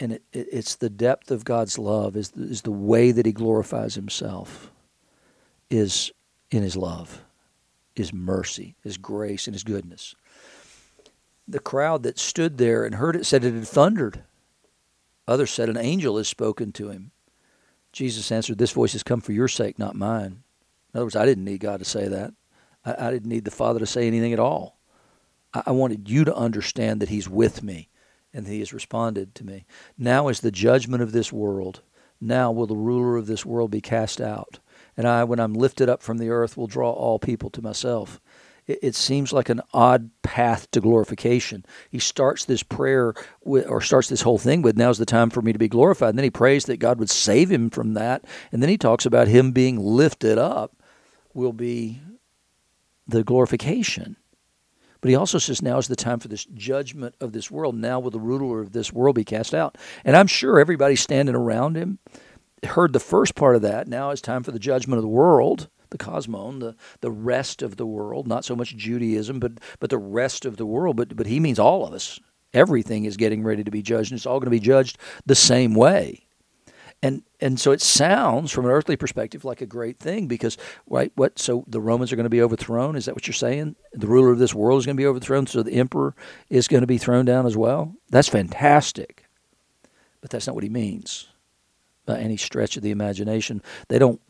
And 0.00 0.12
it, 0.12 0.22
it, 0.32 0.48
it's 0.50 0.76
the 0.76 0.90
depth 0.90 1.30
of 1.30 1.44
God's 1.44 1.78
love, 1.78 2.16
is 2.16 2.32
is 2.32 2.62
the 2.62 2.72
way 2.72 3.12
that 3.12 3.26
he 3.26 3.32
glorifies 3.32 3.94
himself, 3.94 4.72
is 5.70 6.10
in 6.50 6.62
his 6.62 6.76
love, 6.76 7.22
his 7.94 8.12
mercy, 8.12 8.76
his 8.82 8.96
grace, 8.96 9.46
and 9.46 9.54
his 9.54 9.62
goodness 9.62 10.14
the 11.46 11.60
crowd 11.60 12.02
that 12.02 12.18
stood 12.18 12.58
there 12.58 12.84
and 12.84 12.96
heard 12.96 13.16
it 13.16 13.26
said 13.26 13.44
it 13.44 13.54
had 13.54 13.68
thundered. 13.68 14.22
Others 15.26 15.50
said, 15.50 15.68
An 15.68 15.76
angel 15.76 16.16
has 16.16 16.28
spoken 16.28 16.72
to 16.72 16.88
him. 16.88 17.10
Jesus 17.92 18.32
answered, 18.32 18.58
This 18.58 18.72
voice 18.72 18.92
has 18.92 19.02
come 19.02 19.20
for 19.20 19.32
your 19.32 19.48
sake, 19.48 19.78
not 19.78 19.94
mine. 19.94 20.42
In 20.92 20.98
other 20.98 21.06
words, 21.06 21.16
I 21.16 21.26
didn't 21.26 21.44
need 21.44 21.60
God 21.60 21.78
to 21.78 21.84
say 21.84 22.08
that. 22.08 22.34
I, 22.84 23.08
I 23.08 23.10
didn't 23.10 23.28
need 23.28 23.44
the 23.44 23.50
Father 23.50 23.78
to 23.80 23.86
say 23.86 24.06
anything 24.06 24.32
at 24.32 24.38
all. 24.38 24.78
I, 25.52 25.64
I 25.66 25.70
wanted 25.72 26.08
you 26.08 26.24
to 26.24 26.34
understand 26.34 27.00
that 27.00 27.08
He's 27.08 27.28
with 27.28 27.62
me 27.62 27.88
and 28.32 28.46
He 28.46 28.58
has 28.60 28.72
responded 28.72 29.34
to 29.36 29.44
me. 29.44 29.64
Now 29.96 30.28
is 30.28 30.40
the 30.40 30.50
judgment 30.50 31.02
of 31.02 31.12
this 31.12 31.32
world. 31.32 31.82
Now 32.20 32.50
will 32.52 32.66
the 32.66 32.76
ruler 32.76 33.16
of 33.16 33.26
this 33.26 33.44
world 33.44 33.70
be 33.70 33.80
cast 33.80 34.20
out. 34.20 34.58
And 34.96 35.06
I, 35.06 35.24
when 35.24 35.40
I'm 35.40 35.54
lifted 35.54 35.88
up 35.88 36.02
from 36.02 36.18
the 36.18 36.30
earth, 36.30 36.56
will 36.56 36.66
draw 36.66 36.90
all 36.90 37.18
people 37.18 37.50
to 37.50 37.62
myself 37.62 38.20
it, 38.66 38.78
it 38.82 38.94
seems 38.94 39.32
like 39.32 39.48
an 39.48 39.60
odd 39.72 40.10
path 40.22 40.70
to 40.72 40.80
glorification. 40.80 41.64
He 41.90 41.98
starts 41.98 42.44
this 42.44 42.62
prayer 42.62 43.14
with, 43.42 43.66
or 43.68 43.80
starts 43.80 44.08
this 44.08 44.22
whole 44.22 44.38
thing 44.38 44.62
with, 44.62 44.76
now's 44.76 44.98
the 44.98 45.06
time 45.06 45.30
for 45.30 45.42
me 45.42 45.52
to 45.52 45.58
be 45.58 45.68
glorified. 45.68 46.10
And 46.10 46.18
then 46.18 46.24
he 46.24 46.30
prays 46.30 46.64
that 46.66 46.78
God 46.78 46.98
would 46.98 47.10
save 47.10 47.50
him 47.50 47.70
from 47.70 47.94
that. 47.94 48.24
And 48.52 48.62
then 48.62 48.70
he 48.70 48.78
talks 48.78 49.06
about 49.06 49.28
him 49.28 49.52
being 49.52 49.78
lifted 49.78 50.38
up 50.38 50.76
will 51.32 51.52
be 51.52 52.00
the 53.06 53.24
glorification. 53.24 54.16
But 55.00 55.10
he 55.10 55.16
also 55.16 55.36
says, 55.36 55.60
now 55.60 55.76
is 55.76 55.88
the 55.88 55.96
time 55.96 56.18
for 56.18 56.28
this 56.28 56.46
judgment 56.46 57.14
of 57.20 57.32
this 57.32 57.50
world. 57.50 57.74
Now 57.74 58.00
will 58.00 58.10
the 58.10 58.18
ruler 58.18 58.60
of 58.60 58.72
this 58.72 58.90
world 58.90 59.16
be 59.16 59.24
cast 59.24 59.54
out. 59.54 59.76
And 60.02 60.16
I'm 60.16 60.26
sure 60.26 60.58
everybody 60.58 60.96
standing 60.96 61.34
around 61.34 61.76
him 61.76 61.98
heard 62.64 62.94
the 62.94 63.00
first 63.00 63.34
part 63.34 63.56
of 63.56 63.62
that. 63.62 63.86
Now 63.86 64.10
it's 64.10 64.22
time 64.22 64.42
for 64.42 64.50
the 64.50 64.58
judgment 64.58 64.96
of 64.96 65.02
the 65.02 65.08
world 65.08 65.68
the 65.94 66.04
cosmon, 66.04 66.58
the, 66.58 66.74
the 67.00 67.10
rest 67.10 67.62
of 67.62 67.76
the 67.76 67.86
world, 67.86 68.26
not 68.26 68.44
so 68.44 68.56
much 68.56 68.76
Judaism, 68.76 69.38
but, 69.38 69.52
but 69.78 69.90
the 69.90 69.98
rest 69.98 70.44
of 70.44 70.56
the 70.56 70.66
world. 70.66 70.96
But, 70.96 71.16
but 71.16 71.26
he 71.26 71.38
means 71.38 71.58
all 71.58 71.86
of 71.86 71.94
us. 71.94 72.18
Everything 72.52 73.04
is 73.04 73.16
getting 73.16 73.42
ready 73.42 73.64
to 73.64 73.70
be 73.70 73.82
judged, 73.82 74.10
and 74.10 74.18
it's 74.18 74.26
all 74.26 74.40
going 74.40 74.46
to 74.46 74.50
be 74.50 74.60
judged 74.60 74.98
the 75.24 75.34
same 75.34 75.74
way. 75.74 76.26
And, 77.02 77.22
and 77.38 77.60
so 77.60 77.70
it 77.72 77.80
sounds 77.80 78.50
from 78.50 78.64
an 78.64 78.70
earthly 78.70 78.96
perspective 78.96 79.44
like 79.44 79.60
a 79.60 79.66
great 79.66 79.98
thing 79.98 80.26
because 80.26 80.56
right 80.86 81.12
what 81.16 81.38
so 81.38 81.62
the 81.66 81.80
Romans 81.80 82.10
are 82.12 82.16
going 82.16 82.24
to 82.24 82.30
be 82.30 82.40
overthrown 82.40 82.96
is 82.96 83.04
that 83.04 83.14
what 83.14 83.26
you're 83.26 83.34
saying 83.34 83.76
the 83.92 84.06
ruler 84.06 84.32
of 84.32 84.38
this 84.38 84.54
world 84.54 84.78
is 84.78 84.86
going 84.86 84.96
to 84.96 85.02
be 85.02 85.06
overthrown 85.06 85.46
so 85.46 85.62
the 85.62 85.74
emperor 85.74 86.14
is 86.48 86.66
going 86.66 86.80
to 86.80 86.86
be 86.86 86.96
thrown 86.96 87.26
down 87.26 87.44
as 87.44 87.58
well 87.58 87.94
that's 88.08 88.28
fantastic 88.28 89.26
but 90.22 90.30
that's 90.30 90.46
not 90.46 90.54
what 90.54 90.64
he 90.64 90.70
means 90.70 91.28
by 92.06 92.18
any 92.18 92.38
stretch 92.38 92.78
of 92.78 92.82
the 92.82 92.90
imagination 92.90 93.60
they 93.88 93.98
don't 93.98 94.22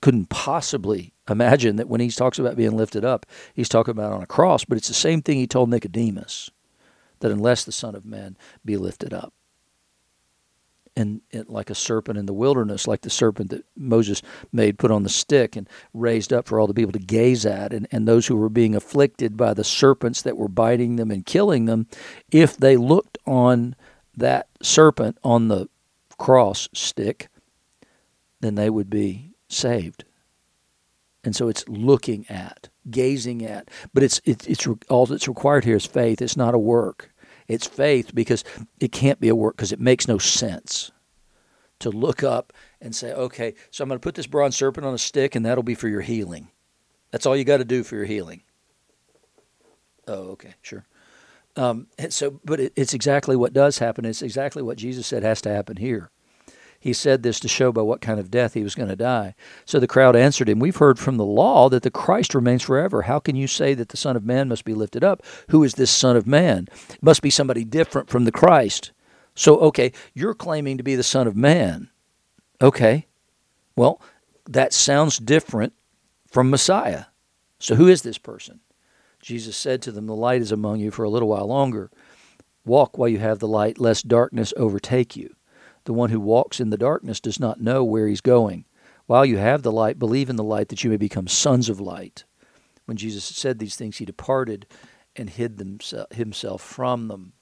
couldn't 0.00 0.28
possibly 0.28 1.12
imagine 1.28 1.76
that 1.76 1.88
when 1.88 2.00
he 2.00 2.10
talks 2.10 2.38
about 2.38 2.56
being 2.56 2.76
lifted 2.76 3.04
up, 3.04 3.26
he's 3.54 3.68
talking 3.68 3.92
about 3.92 4.12
on 4.12 4.22
a 4.22 4.26
cross. 4.26 4.64
But 4.64 4.78
it's 4.78 4.88
the 4.88 4.94
same 4.94 5.22
thing 5.22 5.36
he 5.36 5.46
told 5.46 5.70
Nicodemus 5.70 6.50
that 7.20 7.30
unless 7.30 7.64
the 7.64 7.72
Son 7.72 7.94
of 7.94 8.04
Man 8.04 8.36
be 8.64 8.76
lifted 8.76 9.12
up, 9.12 9.32
and, 10.96 11.20
and, 11.32 11.48
like 11.48 11.70
a 11.70 11.74
serpent 11.74 12.18
in 12.18 12.26
the 12.26 12.32
wilderness, 12.32 12.88
like 12.88 13.02
the 13.02 13.10
serpent 13.10 13.50
that 13.50 13.64
Moses 13.76 14.22
made 14.52 14.78
put 14.78 14.90
on 14.90 15.02
the 15.02 15.08
stick 15.08 15.56
and 15.56 15.68
raised 15.94 16.32
up 16.32 16.46
for 16.46 16.58
all 16.58 16.66
the 16.66 16.74
people 16.74 16.92
to 16.92 16.98
gaze 16.98 17.46
at, 17.46 17.72
and, 17.72 17.86
and 17.92 18.06
those 18.06 18.26
who 18.26 18.36
were 18.36 18.48
being 18.48 18.74
afflicted 18.74 19.36
by 19.36 19.54
the 19.54 19.64
serpents 19.64 20.22
that 20.22 20.36
were 20.36 20.48
biting 20.48 20.96
them 20.96 21.10
and 21.10 21.24
killing 21.26 21.66
them, 21.66 21.86
if 22.30 22.56
they 22.56 22.76
looked 22.76 23.18
on 23.26 23.76
that 24.16 24.48
serpent 24.62 25.16
on 25.22 25.48
the 25.48 25.68
cross 26.18 26.68
stick, 26.74 27.28
then 28.40 28.56
they 28.56 28.68
would 28.68 28.90
be 28.90 29.29
saved. 29.52 30.04
And 31.22 31.36
so 31.36 31.48
it's 31.48 31.68
looking 31.68 32.26
at, 32.30 32.70
gazing 32.90 33.44
at, 33.44 33.70
but 33.92 34.02
it's 34.02 34.20
it's, 34.24 34.66
all 34.88 35.06
that's 35.06 35.28
required 35.28 35.64
here 35.64 35.76
is 35.76 35.84
faith. 35.84 36.22
It's 36.22 36.36
not 36.36 36.54
a 36.54 36.58
work. 36.58 37.12
It's 37.46 37.66
faith 37.66 38.14
because 38.14 38.44
it 38.78 38.92
can't 38.92 39.20
be 39.20 39.28
a 39.28 39.34
work 39.34 39.56
because 39.56 39.72
it 39.72 39.80
makes 39.80 40.08
no 40.08 40.18
sense 40.18 40.92
to 41.80 41.90
look 41.90 42.22
up 42.22 42.52
and 42.80 42.94
say, 42.94 43.12
okay, 43.12 43.54
so 43.70 43.82
I'm 43.82 43.88
going 43.88 43.98
to 43.98 44.02
put 44.02 44.14
this 44.14 44.26
bronze 44.26 44.56
serpent 44.56 44.86
on 44.86 44.94
a 44.94 44.98
stick 44.98 45.34
and 45.34 45.44
that'll 45.44 45.64
be 45.64 45.74
for 45.74 45.88
your 45.88 46.02
healing. 46.02 46.48
That's 47.10 47.26
all 47.26 47.36
you 47.36 47.44
got 47.44 47.56
to 47.58 47.64
do 47.64 47.82
for 47.82 47.96
your 47.96 48.04
healing. 48.04 48.42
Oh, 50.06 50.30
okay, 50.30 50.54
sure. 50.62 50.84
Um, 51.56 51.88
so, 52.10 52.40
but 52.44 52.60
it, 52.60 52.72
it's 52.76 52.94
exactly 52.94 53.36
what 53.36 53.52
does 53.52 53.78
happen. 53.78 54.04
It's 54.04 54.22
exactly 54.22 54.62
what 54.62 54.78
Jesus 54.78 55.06
said 55.06 55.22
has 55.22 55.42
to 55.42 55.50
happen 55.50 55.76
here. 55.76 56.10
He 56.80 56.94
said 56.94 57.22
this 57.22 57.38
to 57.40 57.48
show 57.48 57.72
by 57.72 57.82
what 57.82 58.00
kind 58.00 58.18
of 58.18 58.30
death 58.30 58.54
he 58.54 58.62
was 58.62 58.74
going 58.74 58.88
to 58.88 58.96
die. 58.96 59.34
So 59.66 59.78
the 59.78 59.86
crowd 59.86 60.16
answered 60.16 60.48
him, 60.48 60.58
We've 60.58 60.76
heard 60.76 60.98
from 60.98 61.18
the 61.18 61.26
law 61.26 61.68
that 61.68 61.82
the 61.82 61.90
Christ 61.90 62.34
remains 62.34 62.62
forever. 62.62 63.02
How 63.02 63.18
can 63.18 63.36
you 63.36 63.46
say 63.46 63.74
that 63.74 63.90
the 63.90 63.98
Son 63.98 64.16
of 64.16 64.24
Man 64.24 64.48
must 64.48 64.64
be 64.64 64.72
lifted 64.72 65.04
up? 65.04 65.22
Who 65.50 65.62
is 65.62 65.74
this 65.74 65.90
Son 65.90 66.16
of 66.16 66.26
Man? 66.26 66.68
It 66.88 67.02
must 67.02 67.20
be 67.20 67.28
somebody 67.28 67.64
different 67.64 68.08
from 68.08 68.24
the 68.24 68.32
Christ. 68.32 68.92
So, 69.34 69.58
okay, 69.58 69.92
you're 70.14 70.34
claiming 70.34 70.78
to 70.78 70.82
be 70.82 70.94
the 70.94 71.02
Son 71.02 71.26
of 71.26 71.36
Man. 71.36 71.90
Okay. 72.62 73.06
Well, 73.76 74.00
that 74.48 74.72
sounds 74.72 75.18
different 75.18 75.74
from 76.30 76.48
Messiah. 76.48 77.04
So, 77.58 77.74
who 77.74 77.88
is 77.88 78.00
this 78.00 78.18
person? 78.18 78.60
Jesus 79.20 79.54
said 79.54 79.82
to 79.82 79.92
them, 79.92 80.06
The 80.06 80.14
light 80.14 80.40
is 80.40 80.50
among 80.50 80.80
you 80.80 80.90
for 80.90 81.04
a 81.04 81.10
little 81.10 81.28
while 81.28 81.46
longer. 81.46 81.90
Walk 82.64 82.96
while 82.96 83.08
you 83.08 83.18
have 83.18 83.38
the 83.38 83.48
light, 83.48 83.78
lest 83.78 84.08
darkness 84.08 84.54
overtake 84.56 85.14
you. 85.14 85.34
The 85.90 85.94
one 85.94 86.10
who 86.10 86.20
walks 86.20 86.60
in 86.60 86.70
the 86.70 86.76
darkness 86.76 87.18
does 87.18 87.40
not 87.40 87.60
know 87.60 87.82
where 87.82 88.06
he's 88.06 88.20
going. 88.20 88.64
While 89.06 89.26
you 89.26 89.38
have 89.38 89.64
the 89.64 89.72
light, 89.72 89.98
believe 89.98 90.30
in 90.30 90.36
the 90.36 90.44
light 90.44 90.68
that 90.68 90.84
you 90.84 90.90
may 90.90 90.96
become 90.96 91.26
sons 91.26 91.68
of 91.68 91.80
light. 91.80 92.22
When 92.84 92.96
Jesus 92.96 93.24
said 93.24 93.58
these 93.58 93.74
things, 93.74 93.96
he 93.96 94.04
departed 94.04 94.68
and 95.16 95.28
hid 95.28 95.60
himself 96.12 96.62
from 96.62 97.08
them. 97.08 97.32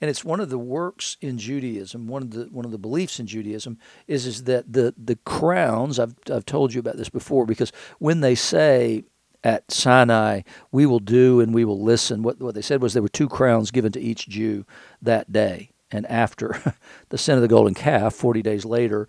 And 0.00 0.10
it's 0.10 0.24
one 0.24 0.40
of 0.40 0.50
the 0.50 0.58
works 0.58 1.16
in 1.20 1.38
Judaism, 1.38 2.08
one 2.08 2.22
of 2.22 2.30
the 2.32 2.46
one 2.46 2.64
of 2.64 2.72
the 2.72 2.76
beliefs 2.76 3.20
in 3.20 3.28
Judaism 3.28 3.78
is 4.08 4.26
is 4.26 4.42
that 4.42 4.72
the 4.72 4.92
the 4.98 5.14
crowns, 5.24 6.00
I've 6.00 6.16
I've 6.28 6.44
told 6.44 6.74
you 6.74 6.80
about 6.80 6.96
this 6.96 7.08
before, 7.08 7.46
because 7.46 7.70
when 8.00 8.20
they 8.20 8.34
say 8.34 9.04
at 9.44 9.70
Sinai, 9.70 10.40
we 10.72 10.86
will 10.86 10.98
do 10.98 11.38
and 11.38 11.54
we 11.54 11.64
will 11.64 11.80
listen. 11.80 12.24
What, 12.24 12.40
what 12.40 12.56
they 12.56 12.62
said 12.62 12.82
was 12.82 12.94
there 12.94 13.02
were 13.04 13.08
two 13.08 13.28
crowns 13.28 13.70
given 13.70 13.92
to 13.92 14.00
each 14.00 14.28
Jew 14.28 14.66
that 15.00 15.30
day. 15.30 15.70
And 15.90 16.06
after 16.06 16.74
the 17.08 17.18
sin 17.18 17.36
of 17.36 17.42
the 17.42 17.48
golden 17.48 17.74
calf, 17.74 18.14
40 18.14 18.42
days 18.42 18.64
later, 18.64 19.08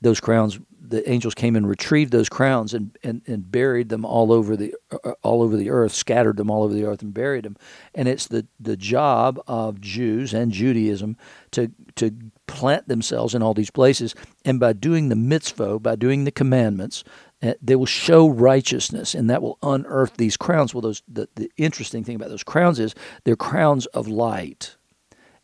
those 0.00 0.20
crowns, 0.20 0.58
the 0.80 1.08
angels 1.10 1.34
came 1.34 1.56
and 1.56 1.68
retrieved 1.68 2.12
those 2.12 2.28
crowns 2.28 2.72
and, 2.72 2.96
and, 3.02 3.20
and 3.26 3.50
buried 3.50 3.88
them 3.88 4.04
all 4.04 4.32
over 4.32 4.56
the 4.56 4.74
uh, 4.90 5.12
all 5.22 5.42
over 5.42 5.56
the 5.56 5.70
earth, 5.70 5.92
scattered 5.92 6.36
them 6.36 6.50
all 6.50 6.62
over 6.62 6.72
the 6.72 6.84
earth 6.84 7.02
and 7.02 7.12
buried 7.12 7.44
them. 7.44 7.56
And 7.94 8.06
it's 8.06 8.26
the, 8.26 8.46
the 8.60 8.76
job 8.76 9.40
of 9.46 9.80
Jews 9.80 10.32
and 10.32 10.52
Judaism 10.52 11.16
to 11.52 11.72
to 11.96 12.12
plant 12.46 12.88
themselves 12.88 13.34
in 13.34 13.42
all 13.42 13.54
these 13.54 13.70
places, 13.70 14.14
and 14.44 14.60
by 14.60 14.72
doing 14.72 15.08
the 15.08 15.16
mitzvah, 15.16 15.80
by 15.80 15.96
doing 15.96 16.24
the 16.24 16.30
commandments, 16.30 17.02
uh, 17.42 17.54
they 17.60 17.76
will 17.76 17.86
show 17.86 18.28
righteousness, 18.28 19.14
and 19.14 19.28
that 19.28 19.42
will 19.42 19.58
unearth 19.62 20.16
these 20.16 20.36
crowns. 20.36 20.72
Well, 20.72 20.82
those 20.82 21.02
the, 21.08 21.28
the 21.34 21.50
interesting 21.56 22.04
thing 22.04 22.16
about 22.16 22.30
those 22.30 22.44
crowns 22.44 22.78
is 22.78 22.94
they're 23.24 23.36
crowns 23.36 23.86
of 23.86 24.06
light. 24.06 24.76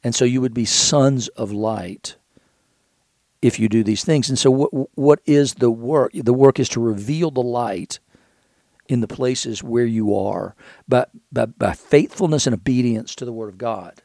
And 0.05 0.15
so 0.15 0.25
you 0.27 0.43
would 0.43 0.55
be 0.55 0.67
sons 0.67 1.29
of 1.29 1.51
light 1.51 2.17
if 3.41 3.59
you 3.59 3.69
do 3.69 3.83
these 3.83 4.05
things. 4.05 4.29
And 4.29 4.39
so 4.39 4.51
what 4.51 4.71
what 4.97 5.21
is 5.25 5.55
the 5.55 5.71
work? 5.71 6.13
The 6.15 6.35
work 6.35 6.61
is 6.61 6.69
to 6.71 6.81
reveal 6.81 7.31
the 7.31 7.43
light 7.43 7.99
in 8.89 9.01
the 9.01 9.09
places 9.09 9.63
where 9.63 9.87
you 9.87 10.15
are 10.17 10.55
by, 10.87 11.07
by, 11.33 11.47
by 11.47 11.73
faithfulness 11.73 12.47
and 12.47 12.55
obedience 12.55 13.15
to 13.15 13.25
the 13.25 13.33
word 13.33 13.49
of 13.49 13.59
God. 13.59 14.03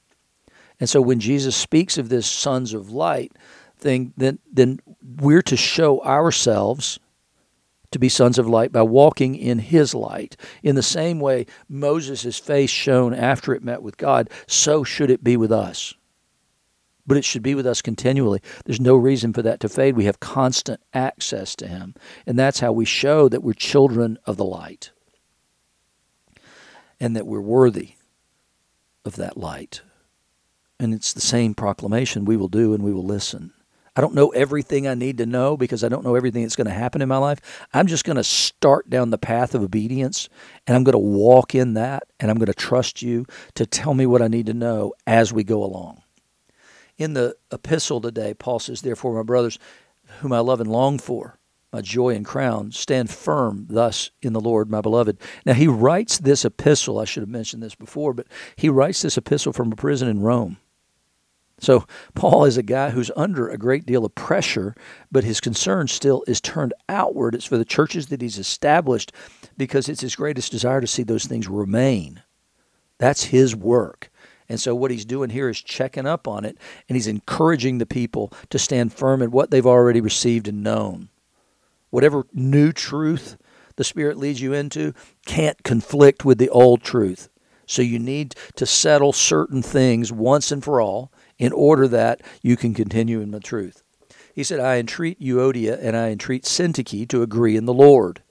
And 0.80 0.90
so 0.90 1.02
when 1.02 1.20
Jesus 1.20 1.56
speaks 1.56 1.98
of 1.98 2.08
this 2.08 2.26
sons 2.26 2.74
of 2.74 2.90
light 2.90 3.34
thing, 3.78 4.14
then 4.16 4.40
then 4.52 4.80
we're 5.02 5.42
to 5.44 5.58
show 5.58 6.02
ourselves 6.02 7.00
to 7.92 8.00
be 8.00 8.10
sons 8.10 8.38
of 8.38 8.48
light 8.48 8.72
by 8.72 8.82
walking 8.82 9.36
in 9.36 9.60
his 9.60 9.94
light. 9.94 10.38
In 10.64 10.76
the 10.76 10.84
same 10.84 11.20
way 11.20 11.46
Moses' 11.68 12.38
face 12.38 12.70
shone 12.70 13.14
after 13.14 13.54
it 13.54 13.64
met 13.64 13.82
with 13.82 13.98
God, 13.98 14.30
so 14.48 14.84
should 14.84 15.10
it 15.10 15.24
be 15.24 15.38
with 15.38 15.52
us. 15.52 15.94
But 17.08 17.18
it 17.18 17.26
should 17.26 17.42
be 17.42 17.56
with 17.56 17.66
us 17.66 17.82
continually. 17.82 18.40
There's 18.66 18.80
no 18.80 18.96
reason 18.96 19.34
for 19.34 19.42
that 19.42 19.60
to 19.62 19.70
fade. 19.70 19.96
We 19.96 20.06
have 20.06 20.20
constant 20.20 20.80
access 20.94 21.56
to 21.56 21.68
him. 21.68 21.96
And 22.28 22.38
that's 22.38 22.60
how 22.60 22.72
we 22.72 22.86
show 22.86 23.28
that 23.30 23.42
we're 23.42 23.54
children 23.54 24.20
of 24.26 24.38
the 24.38 24.46
light 24.46 24.92
and 27.00 27.16
that 27.16 27.26
we're 27.26 27.42
worthy 27.42 27.94
of 29.06 29.16
that 29.16 29.38
light. 29.38 29.82
And 30.80 30.94
it's 30.94 31.12
the 31.12 31.22
same 31.22 31.56
proclamation 31.56 32.26
we 32.26 32.38
will 32.38 32.48
do 32.48 32.76
and 32.76 32.84
we 32.84 32.94
will 32.94 33.06
listen. 33.06 33.54
I 34.00 34.02
don't 34.02 34.16
know 34.16 34.30
everything 34.30 34.88
I 34.88 34.94
need 34.94 35.18
to 35.18 35.26
know 35.26 35.58
because 35.58 35.84
I 35.84 35.90
don't 35.90 36.06
know 36.06 36.16
everything 36.16 36.44
that's 36.44 36.56
going 36.56 36.68
to 36.68 36.74
happen 36.74 37.02
in 37.02 37.10
my 37.10 37.18
life. 37.18 37.42
I'm 37.74 37.86
just 37.86 38.06
going 38.06 38.16
to 38.16 38.24
start 38.24 38.90
down 38.90 39.10
the 39.10 39.18
path 39.18 39.54
of 39.54 39.62
obedience 39.62 40.30
and 40.66 40.78
I'm 40.78 40.86
going 40.86 40.94
to 40.94 40.98
walk 40.98 41.54
in 41.54 41.74
that 41.74 42.04
and 42.18 42.32
I'm 42.32 42.38
going 42.38 42.48
to 42.48 42.54
trust 42.54 43.02
you 43.02 43.26
to 43.56 43.66
tell 43.66 43.94
me 43.94 44.06
what 44.06 44.22
I 44.22 44.30
need 44.30 44.46
to 44.46 44.54
know 44.54 44.94
as 45.06 45.34
we 45.34 45.44
go 45.44 45.62
along. 45.62 46.02
In 46.98 47.14
the 47.14 47.36
epistle 47.52 48.00
today, 48.00 48.34
Paul 48.34 48.60
says, 48.60 48.80
Therefore, 48.80 49.16
my 49.16 49.24
brothers, 49.24 49.60
whom 50.22 50.32
I 50.32 50.40
love 50.40 50.62
and 50.62 50.72
long 50.72 50.98
for, 50.98 51.38
my 51.74 51.82
joy 51.82 52.16
and 52.16 52.26
crown, 52.26 52.72
stand 52.72 53.10
firm 53.10 53.68
thus 53.70 54.12
in 54.22 54.32
the 54.32 54.40
Lord, 54.40 54.70
my 54.70 54.80
beloved. 54.80 55.18
Now, 55.46 55.56
he 55.56 55.68
writes 55.68 56.20
this 56.20 56.46
epistle. 56.46 57.00
I 57.00 57.04
should 57.04 57.24
have 57.24 57.30
mentioned 57.30 57.62
this 57.62 57.76
before, 57.76 58.14
but 58.14 58.28
he 58.56 58.70
writes 58.70 59.02
this 59.02 59.18
epistle 59.18 59.52
from 59.52 59.74
a 59.74 59.76
prison 59.76 60.08
in 60.08 60.22
Rome. 60.22 60.56
So 61.60 61.86
Paul 62.16 62.46
is 62.46 62.58
a 62.58 62.64
guy 62.64 62.92
who's 62.92 63.12
under 63.16 63.50
a 63.50 63.58
great 63.58 63.86
deal 63.86 64.06
of 64.06 64.16
pressure, 64.16 64.76
but 65.12 65.24
his 65.24 65.42
concern 65.42 65.88
still 65.88 66.24
is 66.28 66.40
turned 66.40 66.74
outward. 66.88 67.36
It's 67.36 67.46
for 67.46 67.58
the 67.58 67.66
churches 67.66 68.08
that 68.08 68.22
he's 68.22 68.38
established 68.38 69.12
because 69.58 69.90
it's 69.90 70.02
his 70.02 70.16
greatest 70.16 70.52
desire 70.52 70.82
to 70.82 70.88
see 70.88 71.04
those 71.04 71.26
things 71.26 71.48
remain. 71.48 72.24
That's 72.98 73.26
his 73.26 73.56
work. 73.56 74.10
And 74.48 74.60
so 74.60 74.74
what 74.74 74.92
he's 74.92 75.06
doing 75.06 75.30
here 75.30 75.48
is 75.48 75.62
checking 75.62 76.08
up 76.08 76.28
on 76.28 76.44
it 76.44 76.58
and 76.88 76.96
he's 76.96 77.08
encouraging 77.08 77.78
the 77.78 77.86
people 77.86 78.34
to 78.50 78.58
stand 78.58 78.94
firm 78.94 79.22
in 79.22 79.32
what 79.32 79.52
they've 79.52 79.66
already 79.66 80.02
received 80.02 80.48
and 80.48 80.64
known. 80.64 81.10
Whatever 81.92 82.26
new 82.34 82.72
truth 82.72 83.38
the 83.76 83.84
Spirit 83.84 84.18
leads 84.18 84.42
you 84.42 84.54
into 84.54 84.94
can't 85.26 85.64
conflict 85.64 86.26
with 86.26 86.38
the 86.38 86.50
old 86.50 86.82
truth. 86.82 87.30
So 87.66 87.82
you 87.82 88.00
need 88.00 88.36
to 88.56 88.66
settle 88.66 89.14
certain 89.14 89.62
things 89.62 90.12
once 90.12 90.52
and 90.52 90.64
for 90.64 90.82
all 90.82 91.12
in 91.40 91.54
order 91.54 91.88
that 91.88 92.22
you 92.44 92.56
can 92.56 92.74
continue 92.74 93.22
in 93.22 93.32
the 93.32 93.40
truth. 93.40 93.82
He 94.36 94.44
said, 94.44 94.60
I 94.60 94.78
entreat 94.78 95.20
Euodia 95.20 95.80
and 95.82 95.98
I 95.98 96.10
entreat 96.10 96.44
Syntyche 96.44 97.08
to 97.10 97.24
agree 97.24 97.58
in 97.58 97.66
the 97.66 97.74
Lord. 97.74 98.22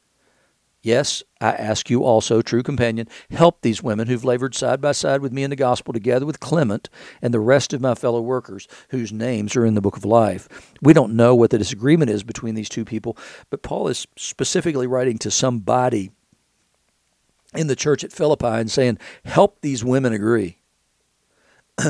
Yes, 0.80 1.24
I 1.40 1.52
ask 1.52 1.90
you 1.90 2.04
also, 2.04 2.40
true 2.40 2.62
companion, 2.62 3.08
help 3.30 3.62
these 3.62 3.82
women 3.82 4.06
who've 4.06 4.24
labored 4.24 4.54
side 4.54 4.80
by 4.80 4.92
side 4.92 5.20
with 5.20 5.32
me 5.32 5.42
in 5.42 5.50
the 5.50 5.56
gospel 5.56 5.92
together 5.92 6.24
with 6.24 6.38
Clement 6.38 6.88
and 7.20 7.34
the 7.34 7.40
rest 7.40 7.72
of 7.72 7.80
my 7.80 7.96
fellow 7.96 8.20
workers 8.20 8.68
whose 8.90 9.12
names 9.12 9.56
are 9.56 9.66
in 9.66 9.74
the 9.74 9.80
book 9.80 9.96
of 9.96 10.04
life. 10.04 10.48
We 10.80 10.92
don't 10.92 11.16
know 11.16 11.34
what 11.34 11.50
the 11.50 11.58
disagreement 11.58 12.10
is 12.10 12.22
between 12.22 12.54
these 12.54 12.68
two 12.68 12.84
people, 12.84 13.18
but 13.50 13.62
Paul 13.62 13.88
is 13.88 14.06
specifically 14.16 14.86
writing 14.86 15.18
to 15.18 15.32
somebody 15.32 16.12
in 17.54 17.66
the 17.66 17.76
church 17.76 18.04
at 18.04 18.12
Philippi 18.12 18.46
and 18.46 18.70
saying, 18.70 18.98
Help 19.24 19.60
these 19.60 19.84
women 19.84 20.12
agree. 20.12 20.58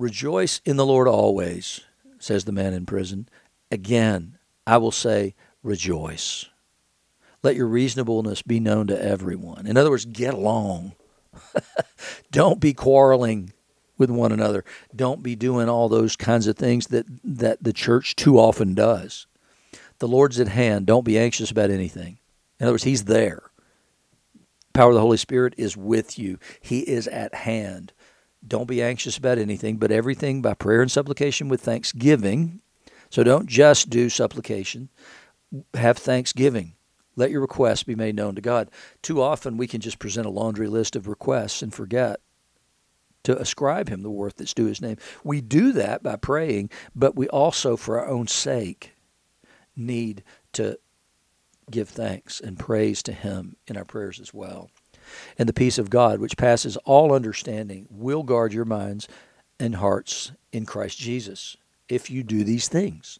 Rejoice 0.00 0.62
in 0.64 0.78
the 0.78 0.86
Lord 0.86 1.06
always, 1.08 1.82
says 2.18 2.46
the 2.46 2.52
man 2.52 2.72
in 2.72 2.86
prison. 2.86 3.28
Again, 3.70 4.38
I 4.66 4.78
will 4.78 4.92
say, 4.92 5.34
rejoice. 5.62 6.46
Let 7.42 7.54
your 7.54 7.66
reasonableness 7.66 8.40
be 8.40 8.60
known 8.60 8.86
to 8.86 9.04
everyone. 9.04 9.66
In 9.66 9.76
other 9.76 9.90
words, 9.90 10.06
get 10.06 10.32
along. 10.32 10.94
Don't 12.32 12.60
be 12.60 12.72
quarreling 12.72 13.52
with 13.98 14.08
one 14.08 14.32
another. 14.32 14.64
Don't 14.96 15.22
be 15.22 15.36
doing 15.36 15.68
all 15.68 15.90
those 15.90 16.16
kinds 16.16 16.46
of 16.46 16.56
things 16.56 16.86
that, 16.86 17.04
that 17.22 17.62
the 17.62 17.74
church 17.74 18.16
too 18.16 18.38
often 18.38 18.72
does. 18.72 19.26
The 19.98 20.08
Lord's 20.08 20.40
at 20.40 20.48
hand. 20.48 20.86
Don't 20.86 21.04
be 21.04 21.18
anxious 21.18 21.50
about 21.50 21.70
anything. 21.70 22.18
In 22.58 22.64
other 22.64 22.72
words, 22.72 22.84
He's 22.84 23.04
there. 23.04 23.50
Power 24.72 24.88
of 24.90 24.94
the 24.94 25.02
Holy 25.02 25.18
Spirit 25.18 25.54
is 25.58 25.76
with 25.76 26.18
you. 26.18 26.38
He 26.62 26.80
is 26.80 27.06
at 27.08 27.34
hand. 27.34 27.92
Don't 28.46 28.68
be 28.68 28.82
anxious 28.82 29.16
about 29.16 29.38
anything, 29.38 29.76
but 29.76 29.92
everything 29.92 30.42
by 30.42 30.54
prayer 30.54 30.82
and 30.82 30.90
supplication 30.90 31.48
with 31.48 31.60
thanksgiving. 31.60 32.60
So 33.10 33.22
don't 33.22 33.48
just 33.48 33.90
do 33.90 34.08
supplication, 34.08 34.88
have 35.74 35.98
thanksgiving. 35.98 36.74
Let 37.16 37.30
your 37.30 37.40
requests 37.40 37.82
be 37.82 37.94
made 37.94 38.14
known 38.14 38.34
to 38.36 38.40
God. 38.40 38.70
Too 39.02 39.20
often 39.20 39.56
we 39.56 39.66
can 39.66 39.80
just 39.80 39.98
present 39.98 40.26
a 40.26 40.30
laundry 40.30 40.68
list 40.68 40.96
of 40.96 41.08
requests 41.08 41.60
and 41.60 41.74
forget 41.74 42.20
to 43.24 43.38
ascribe 43.38 43.88
him 43.88 44.02
the 44.02 44.10
worth 44.10 44.36
that's 44.36 44.54
due 44.54 44.66
his 44.66 44.80
name. 44.80 44.96
We 45.22 45.40
do 45.40 45.72
that 45.72 46.02
by 46.02 46.16
praying, 46.16 46.70
but 46.94 47.16
we 47.16 47.28
also, 47.28 47.76
for 47.76 47.98
our 47.98 48.08
own 48.08 48.26
sake, 48.28 48.94
need 49.76 50.22
to 50.52 50.78
give 51.70 51.88
thanks 51.88 52.40
and 52.40 52.58
praise 52.58 53.02
to 53.02 53.12
him 53.12 53.56
in 53.66 53.76
our 53.76 53.84
prayers 53.84 54.18
as 54.20 54.32
well. 54.32 54.70
And 55.38 55.48
the 55.48 55.52
peace 55.52 55.78
of 55.78 55.90
God, 55.90 56.20
which 56.20 56.36
passes 56.36 56.76
all 56.78 57.12
understanding, 57.12 57.86
will 57.90 58.22
guard 58.22 58.52
your 58.52 58.64
minds 58.64 59.08
and 59.58 59.76
hearts 59.76 60.32
in 60.52 60.66
Christ 60.66 60.98
Jesus 60.98 61.56
if 61.88 62.10
you 62.10 62.22
do 62.22 62.44
these 62.44 62.68
things. 62.68 63.18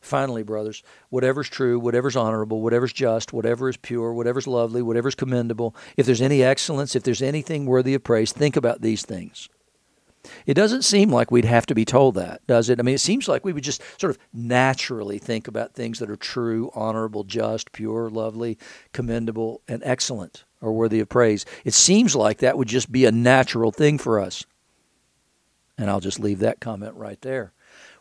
Finally, 0.00 0.42
brothers, 0.42 0.82
whatever's 1.10 1.48
true, 1.48 1.78
whatever's 1.78 2.16
honorable, 2.16 2.62
whatever's 2.62 2.92
just, 2.92 3.32
whatever 3.32 3.68
is 3.68 3.76
pure, 3.76 4.12
whatever's 4.12 4.46
lovely, 4.46 4.80
whatever's 4.80 5.14
commendable, 5.14 5.74
if 5.96 6.06
there's 6.06 6.22
any 6.22 6.42
excellence, 6.42 6.94
if 6.94 7.02
there's 7.02 7.22
anything 7.22 7.66
worthy 7.66 7.94
of 7.94 8.04
praise, 8.04 8.32
think 8.32 8.56
about 8.56 8.80
these 8.80 9.04
things. 9.04 9.48
It 10.46 10.54
doesn't 10.54 10.82
seem 10.82 11.10
like 11.10 11.30
we'd 11.30 11.44
have 11.44 11.66
to 11.66 11.74
be 11.74 11.84
told 11.84 12.14
that, 12.16 12.46
does 12.46 12.68
it? 12.68 12.78
I 12.78 12.82
mean, 12.82 12.94
it 12.94 13.00
seems 13.00 13.28
like 13.28 13.44
we 13.44 13.52
would 13.52 13.64
just 13.64 13.82
sort 14.00 14.10
of 14.10 14.18
naturally 14.32 15.18
think 15.18 15.48
about 15.48 15.74
things 15.74 15.98
that 15.98 16.10
are 16.10 16.16
true, 16.16 16.70
honorable, 16.74 17.24
just, 17.24 17.72
pure, 17.72 18.10
lovely, 18.10 18.58
commendable, 18.92 19.62
and 19.68 19.82
excellent 19.84 20.44
or 20.60 20.72
worthy 20.72 21.00
of 21.00 21.08
praise. 21.08 21.46
It 21.64 21.74
seems 21.74 22.16
like 22.16 22.38
that 22.38 22.58
would 22.58 22.68
just 22.68 22.90
be 22.90 23.04
a 23.04 23.12
natural 23.12 23.70
thing 23.70 23.98
for 23.98 24.20
us. 24.20 24.44
And 25.76 25.88
I'll 25.88 26.00
just 26.00 26.18
leave 26.18 26.40
that 26.40 26.60
comment 26.60 26.94
right 26.94 27.20
there 27.20 27.52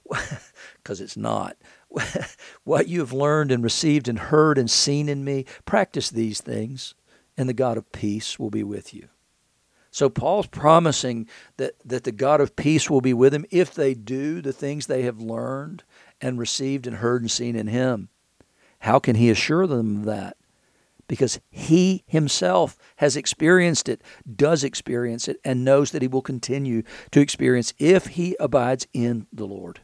because 0.77 0.99
it's 0.99 1.17
not. 1.17 1.58
what 2.63 2.88
you 2.88 2.99
have 2.99 3.13
learned 3.13 3.51
and 3.51 3.63
received 3.63 4.08
and 4.08 4.19
heard 4.19 4.58
and 4.58 4.69
seen 4.69 5.08
in 5.08 5.23
me, 5.23 5.45
practice 5.65 6.10
these 6.10 6.41
things, 6.41 6.95
and 7.38 7.47
the 7.47 7.53
God 7.53 7.77
of 7.77 7.91
peace 7.91 8.39
will 8.39 8.49
be 8.49 8.63
with 8.63 8.93
you. 8.93 9.10
So 9.91 10.10
Paul's 10.10 10.47
promising 10.47 11.28
that, 11.58 11.76
that 11.86 12.04
the 12.04 12.12
God 12.12 12.41
of 12.41 12.56
peace 12.56 12.89
will 12.89 13.02
be 13.02 13.13
with 13.13 13.34
them 13.34 13.45
if 13.52 13.73
they 13.73 13.93
do 13.93 14.41
the 14.41 14.54
things 14.54 14.88
they 14.88 15.04
have 15.04 15.19
learned 15.19 15.84
and 16.21 16.39
received 16.39 16.88
and 16.88 16.97
heard 16.97 17.21
and 17.21 17.32
seen 17.32 17.56
in 17.56 17.67
him. 17.67 18.10
How 18.80 19.00
can 19.00 19.15
he 19.15 19.30
assure 19.30 19.65
them 19.65 19.97
of 19.97 20.06
that? 20.06 20.38
Because 21.08 21.39
he 21.50 22.04
himself 22.06 22.78
has 22.97 23.15
experienced 23.15 23.88
it, 23.88 24.02
does 24.36 24.63
experience 24.63 25.28
it, 25.28 25.39
and 25.43 25.63
knows 25.63 25.91
that 25.91 26.02
he 26.02 26.08
will 26.08 26.21
continue 26.21 26.84
to 27.12 27.21
experience 27.21 27.73
if 27.80 28.08
he 28.08 28.36
abides 28.39 28.88
in 28.93 29.26
the 29.32 29.45
Lord. 29.45 29.80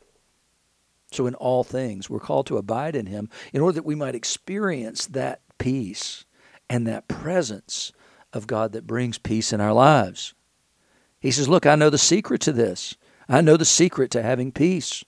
So, 1.14 1.28
in 1.28 1.36
all 1.36 1.64
things, 1.64 2.10
we're 2.10 2.20
called 2.20 2.48
to 2.48 2.58
abide 2.58 2.96
in 2.96 3.06
Him 3.06 3.30
in 3.54 3.62
order 3.62 3.76
that 3.76 3.86
we 3.86 3.94
might 3.94 4.16
experience 4.16 5.06
that 5.08 5.42
peace 5.60 6.26
and 6.70 6.88
that 6.88 7.08
presence 7.08 7.92
of 8.34 8.48
God 8.48 8.74
that 8.74 8.88
brings 8.88 9.18
peace 9.18 9.54
in 9.54 9.62
our 9.62 9.74
lives. 9.74 10.34
He 11.20 11.32
says, 11.32 11.48
Look, 11.48 11.66
I 11.66 11.76
know 11.76 11.90
the 11.90 11.98
secret 11.98 12.42
to 12.42 12.52
this. 12.52 12.96
I 13.30 13.42
know 13.42 13.56
the 13.56 13.66
secret 13.66 14.12
to 14.12 14.22
having 14.22 14.52
peace 14.52 15.04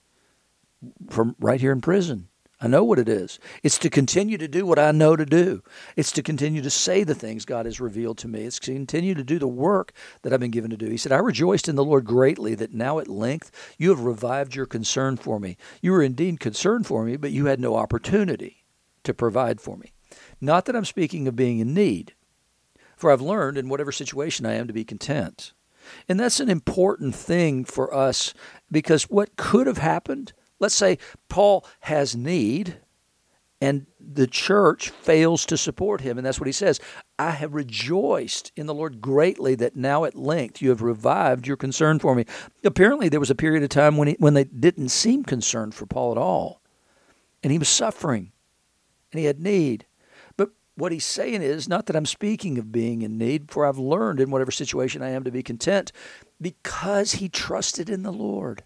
from 1.09 1.35
right 1.39 1.59
here 1.59 1.71
in 1.71 1.81
prison. 1.81 2.29
I 2.61 2.67
know 2.67 2.85
what 2.85 2.99
it 2.99 3.09
is. 3.09 3.37
It's 3.63 3.77
to 3.79 3.89
continue 3.89 4.37
to 4.37 4.47
do 4.47 4.65
what 4.65 4.79
I 4.79 4.91
know 4.91 5.17
to 5.17 5.25
do. 5.25 5.61
It's 5.97 6.13
to 6.13 6.23
continue 6.23 6.61
to 6.61 6.69
say 6.69 7.03
the 7.03 7.13
things 7.13 7.43
God 7.43 7.65
has 7.65 7.81
revealed 7.81 8.17
to 8.19 8.29
me. 8.29 8.43
It's 8.43 8.59
to 8.59 8.73
continue 8.73 9.13
to 9.13 9.25
do 9.25 9.37
the 9.39 9.47
work 9.47 9.91
that 10.21 10.31
I've 10.31 10.39
been 10.39 10.51
given 10.51 10.71
to 10.71 10.77
do. 10.77 10.87
He 10.87 10.97
said, 10.97 11.11
I 11.11 11.17
rejoiced 11.17 11.67
in 11.67 11.75
the 11.75 11.83
Lord 11.83 12.05
greatly 12.05 12.55
that 12.55 12.73
now 12.73 12.99
at 12.99 13.09
length 13.09 13.51
you 13.77 13.89
have 13.89 13.99
revived 13.99 14.55
your 14.55 14.65
concern 14.65 15.17
for 15.17 15.39
me. 15.39 15.57
You 15.81 15.91
were 15.91 16.01
indeed 16.01 16.39
concerned 16.39 16.87
for 16.87 17.03
me, 17.03 17.17
but 17.17 17.31
you 17.31 17.47
had 17.47 17.59
no 17.59 17.75
opportunity 17.75 18.63
to 19.03 19.13
provide 19.13 19.59
for 19.59 19.75
me. 19.75 19.91
Not 20.39 20.65
that 20.65 20.77
I'm 20.77 20.85
speaking 20.85 21.27
of 21.27 21.35
being 21.35 21.59
in 21.59 21.73
need, 21.73 22.13
for 22.97 23.11
I've 23.11 23.21
learned 23.21 23.57
in 23.57 23.69
whatever 23.69 23.91
situation 23.91 24.45
I 24.45 24.53
am 24.53 24.67
to 24.67 24.73
be 24.73 24.85
content. 24.85 25.53
And 26.09 26.19
that's 26.19 26.39
an 26.39 26.49
important 26.49 27.15
thing 27.15 27.63
for 27.63 27.93
us 27.93 28.33
because 28.71 29.03
what 29.03 29.35
could 29.35 29.67
have 29.67 29.77
happened 29.77 30.33
Let's 30.59 30.75
say 30.75 30.97
Paul 31.29 31.65
has 31.81 32.15
need 32.15 32.79
and 33.61 33.85
the 33.99 34.27
church 34.27 34.89
fails 34.89 35.45
to 35.47 35.57
support 35.57 36.01
him. 36.01 36.17
And 36.17 36.25
that's 36.25 36.39
what 36.39 36.47
he 36.47 36.53
says. 36.53 36.79
I 37.17 37.31
have 37.31 37.53
rejoiced 37.53 38.51
in 38.55 38.65
the 38.65 38.73
Lord 38.73 39.01
greatly 39.01 39.55
that 39.55 39.75
now 39.75 40.03
at 40.03 40.15
length 40.15 40.61
you 40.61 40.69
have 40.69 40.81
revived 40.81 41.47
your 41.47 41.57
concern 41.57 41.99
for 41.99 42.15
me. 42.15 42.25
Apparently, 42.63 43.09
there 43.09 43.19
was 43.19 43.29
a 43.31 43.35
period 43.35 43.63
of 43.63 43.69
time 43.69 43.97
when, 43.97 44.09
he, 44.09 44.15
when 44.19 44.33
they 44.33 44.43
didn't 44.43 44.89
seem 44.89 45.23
concerned 45.23 45.73
for 45.73 45.85
Paul 45.85 46.11
at 46.11 46.17
all. 46.17 46.61
And 47.43 47.51
he 47.51 47.59
was 47.59 47.69
suffering 47.69 48.31
and 49.11 49.19
he 49.19 49.25
had 49.25 49.39
need. 49.39 49.85
What 50.75 50.91
he's 50.91 51.05
saying 51.05 51.41
is 51.41 51.69
not 51.69 51.85
that 51.85 51.95
I'm 51.95 52.05
speaking 52.05 52.57
of 52.57 52.71
being 52.71 53.01
in 53.01 53.17
need, 53.17 53.49
for 53.49 53.65
I've 53.65 53.77
learned 53.77 54.19
in 54.19 54.29
whatever 54.29 54.51
situation 54.51 55.01
I 55.01 55.09
am 55.09 55.23
to 55.23 55.31
be 55.31 55.41
content 55.41 55.91
because 56.41 57.13
he 57.13 57.29
trusted 57.29 57.89
in 57.89 58.03
the 58.03 58.11
Lord. 58.11 58.63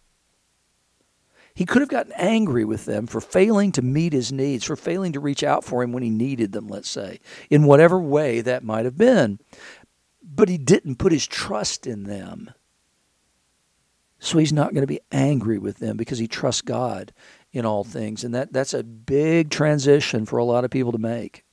He 1.54 1.66
could 1.66 1.82
have 1.82 1.90
gotten 1.90 2.14
angry 2.16 2.66
with 2.66 2.86
them 2.86 3.06
for 3.06 3.22
failing 3.22 3.72
to 3.74 3.82
meet 3.82 4.14
his 4.14 4.32
needs, 4.32 4.64
for 4.64 4.76
failing 4.76 5.14
to 5.14 5.20
reach 5.20 5.44
out 5.44 5.64
for 5.64 5.84
him 5.84 5.92
when 5.92 6.04
he 6.04 6.10
needed 6.10 6.52
them, 6.52 6.68
let's 6.68 6.90
say, 6.90 7.20
in 7.50 7.66
whatever 7.66 8.00
way 8.00 8.42
that 8.42 8.64
might 8.64 8.86
have 8.86 8.98
been. 8.98 9.40
But 10.24 10.50
he 10.50 10.58
didn't 10.58 10.96
put 11.00 11.12
his 11.12 11.28
trust 11.28 11.86
in 11.86 12.04
them. 12.04 12.52
So 14.20 14.38
he's 14.38 14.54
not 14.54 14.74
going 14.74 14.84
to 14.84 14.88
be 14.88 15.02
angry 15.12 15.58
with 15.58 15.78
them 15.78 15.96
because 15.96 16.18
he 16.18 16.28
trusts 16.28 16.62
God 16.62 17.14
in 17.52 17.66
all 17.66 17.84
things. 17.84 18.24
And 18.24 18.34
that, 18.34 18.52
that's 18.52 18.74
a 18.74 18.84
big 18.84 19.50
transition 19.50 20.26
for 20.26 20.38
a 20.38 20.44
lot 20.44 20.66
of 20.66 20.72
people 20.72 20.92
to 20.92 20.98
make. 20.98 21.44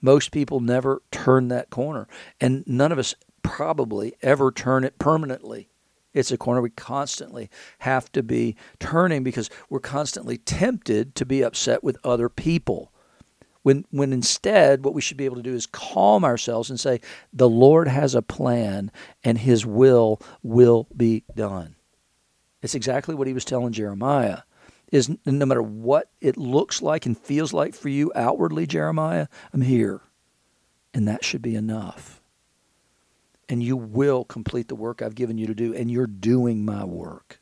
Most 0.00 0.30
people 0.30 0.60
never 0.60 1.02
turn 1.10 1.48
that 1.48 1.70
corner. 1.70 2.06
And 2.40 2.64
none 2.66 2.92
of 2.92 2.98
us 2.98 3.14
probably 3.42 4.14
ever 4.22 4.50
turn 4.50 4.84
it 4.84 4.98
permanently. 4.98 5.68
It's 6.12 6.32
a 6.32 6.38
corner 6.38 6.62
we 6.62 6.70
constantly 6.70 7.50
have 7.80 8.10
to 8.12 8.22
be 8.22 8.56
turning 8.78 9.22
because 9.22 9.50
we're 9.68 9.80
constantly 9.80 10.38
tempted 10.38 11.14
to 11.14 11.26
be 11.26 11.42
upset 11.42 11.84
with 11.84 11.98
other 12.02 12.28
people. 12.28 12.90
When, 13.62 13.84
when 13.90 14.12
instead, 14.12 14.84
what 14.84 14.94
we 14.94 15.02
should 15.02 15.16
be 15.16 15.24
able 15.24 15.36
to 15.36 15.42
do 15.42 15.54
is 15.54 15.66
calm 15.66 16.24
ourselves 16.24 16.70
and 16.70 16.80
say, 16.80 17.00
The 17.32 17.48
Lord 17.48 17.88
has 17.88 18.14
a 18.14 18.22
plan 18.22 18.90
and 19.24 19.38
His 19.38 19.66
will 19.66 20.20
will 20.42 20.86
be 20.96 21.24
done. 21.34 21.76
It's 22.62 22.74
exactly 22.74 23.14
what 23.14 23.26
he 23.26 23.32
was 23.32 23.44
telling 23.44 23.72
Jeremiah. 23.72 24.38
Is 24.92 25.10
no 25.24 25.46
matter 25.46 25.62
what 25.62 26.10
it 26.20 26.36
looks 26.36 26.80
like 26.80 27.06
and 27.06 27.18
feels 27.18 27.52
like 27.52 27.74
for 27.74 27.88
you 27.88 28.12
outwardly, 28.14 28.66
Jeremiah, 28.66 29.26
I'm 29.52 29.62
here. 29.62 30.00
And 30.94 31.08
that 31.08 31.24
should 31.24 31.42
be 31.42 31.56
enough. 31.56 32.20
And 33.48 33.62
you 33.62 33.76
will 33.76 34.24
complete 34.24 34.68
the 34.68 34.76
work 34.76 35.02
I've 35.02 35.14
given 35.14 35.38
you 35.38 35.46
to 35.46 35.54
do, 35.54 35.74
and 35.74 35.90
you're 35.90 36.06
doing 36.06 36.64
my 36.64 36.84
work. 36.84 37.40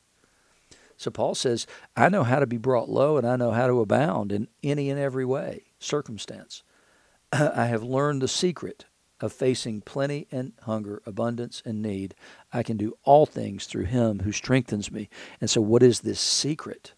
So 0.96 1.10
Paul 1.10 1.34
says, 1.34 1.66
I 1.96 2.08
know 2.08 2.22
how 2.22 2.38
to 2.38 2.46
be 2.46 2.56
brought 2.56 2.88
low 2.88 3.16
and 3.18 3.26
I 3.26 3.36
know 3.36 3.50
how 3.50 3.66
to 3.66 3.80
abound 3.80 4.32
in 4.32 4.48
any 4.62 4.90
and 4.90 4.98
every 4.98 5.24
way, 5.24 5.64
circumstance. 5.78 6.62
I 7.32 7.66
have 7.66 7.82
learned 7.82 8.22
the 8.22 8.28
secret 8.28 8.86
of 9.20 9.32
facing 9.32 9.80
plenty 9.80 10.26
and 10.30 10.52
hunger, 10.62 11.02
abundance 11.06 11.62
and 11.64 11.82
need. 11.82 12.14
I 12.52 12.62
can 12.62 12.76
do 12.76 12.96
all 13.04 13.26
things 13.26 13.66
through 13.66 13.84
him 13.84 14.20
who 14.20 14.32
strengthens 14.32 14.90
me. 14.90 15.08
And 15.40 15.48
so, 15.48 15.60
what 15.60 15.82
is 15.82 16.00
this 16.00 16.20
secret 16.20 16.94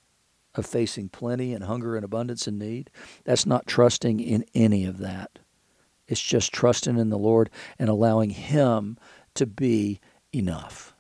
of 0.57 0.67
facing 0.67 1.09
plenty 1.09 1.53
and 1.53 1.65
hunger 1.65 1.97
and 1.97 2.05
abundance 2.05 2.47
and 2.47 2.59
need? 2.59 2.91
That's 3.25 3.47
not 3.47 3.67
trusting 3.67 4.21
in 4.21 4.45
any 4.55 4.85
of 4.85 4.99
that. 4.99 5.39
It's 6.09 6.23
just 6.23 6.53
trusting 6.53 6.99
in 6.99 7.11
the 7.11 7.19
Lord 7.19 7.51
and 7.79 7.89
allowing 7.89 8.31
him 8.31 8.97
to 9.35 9.47
be 9.47 10.01
enough. 10.33 10.95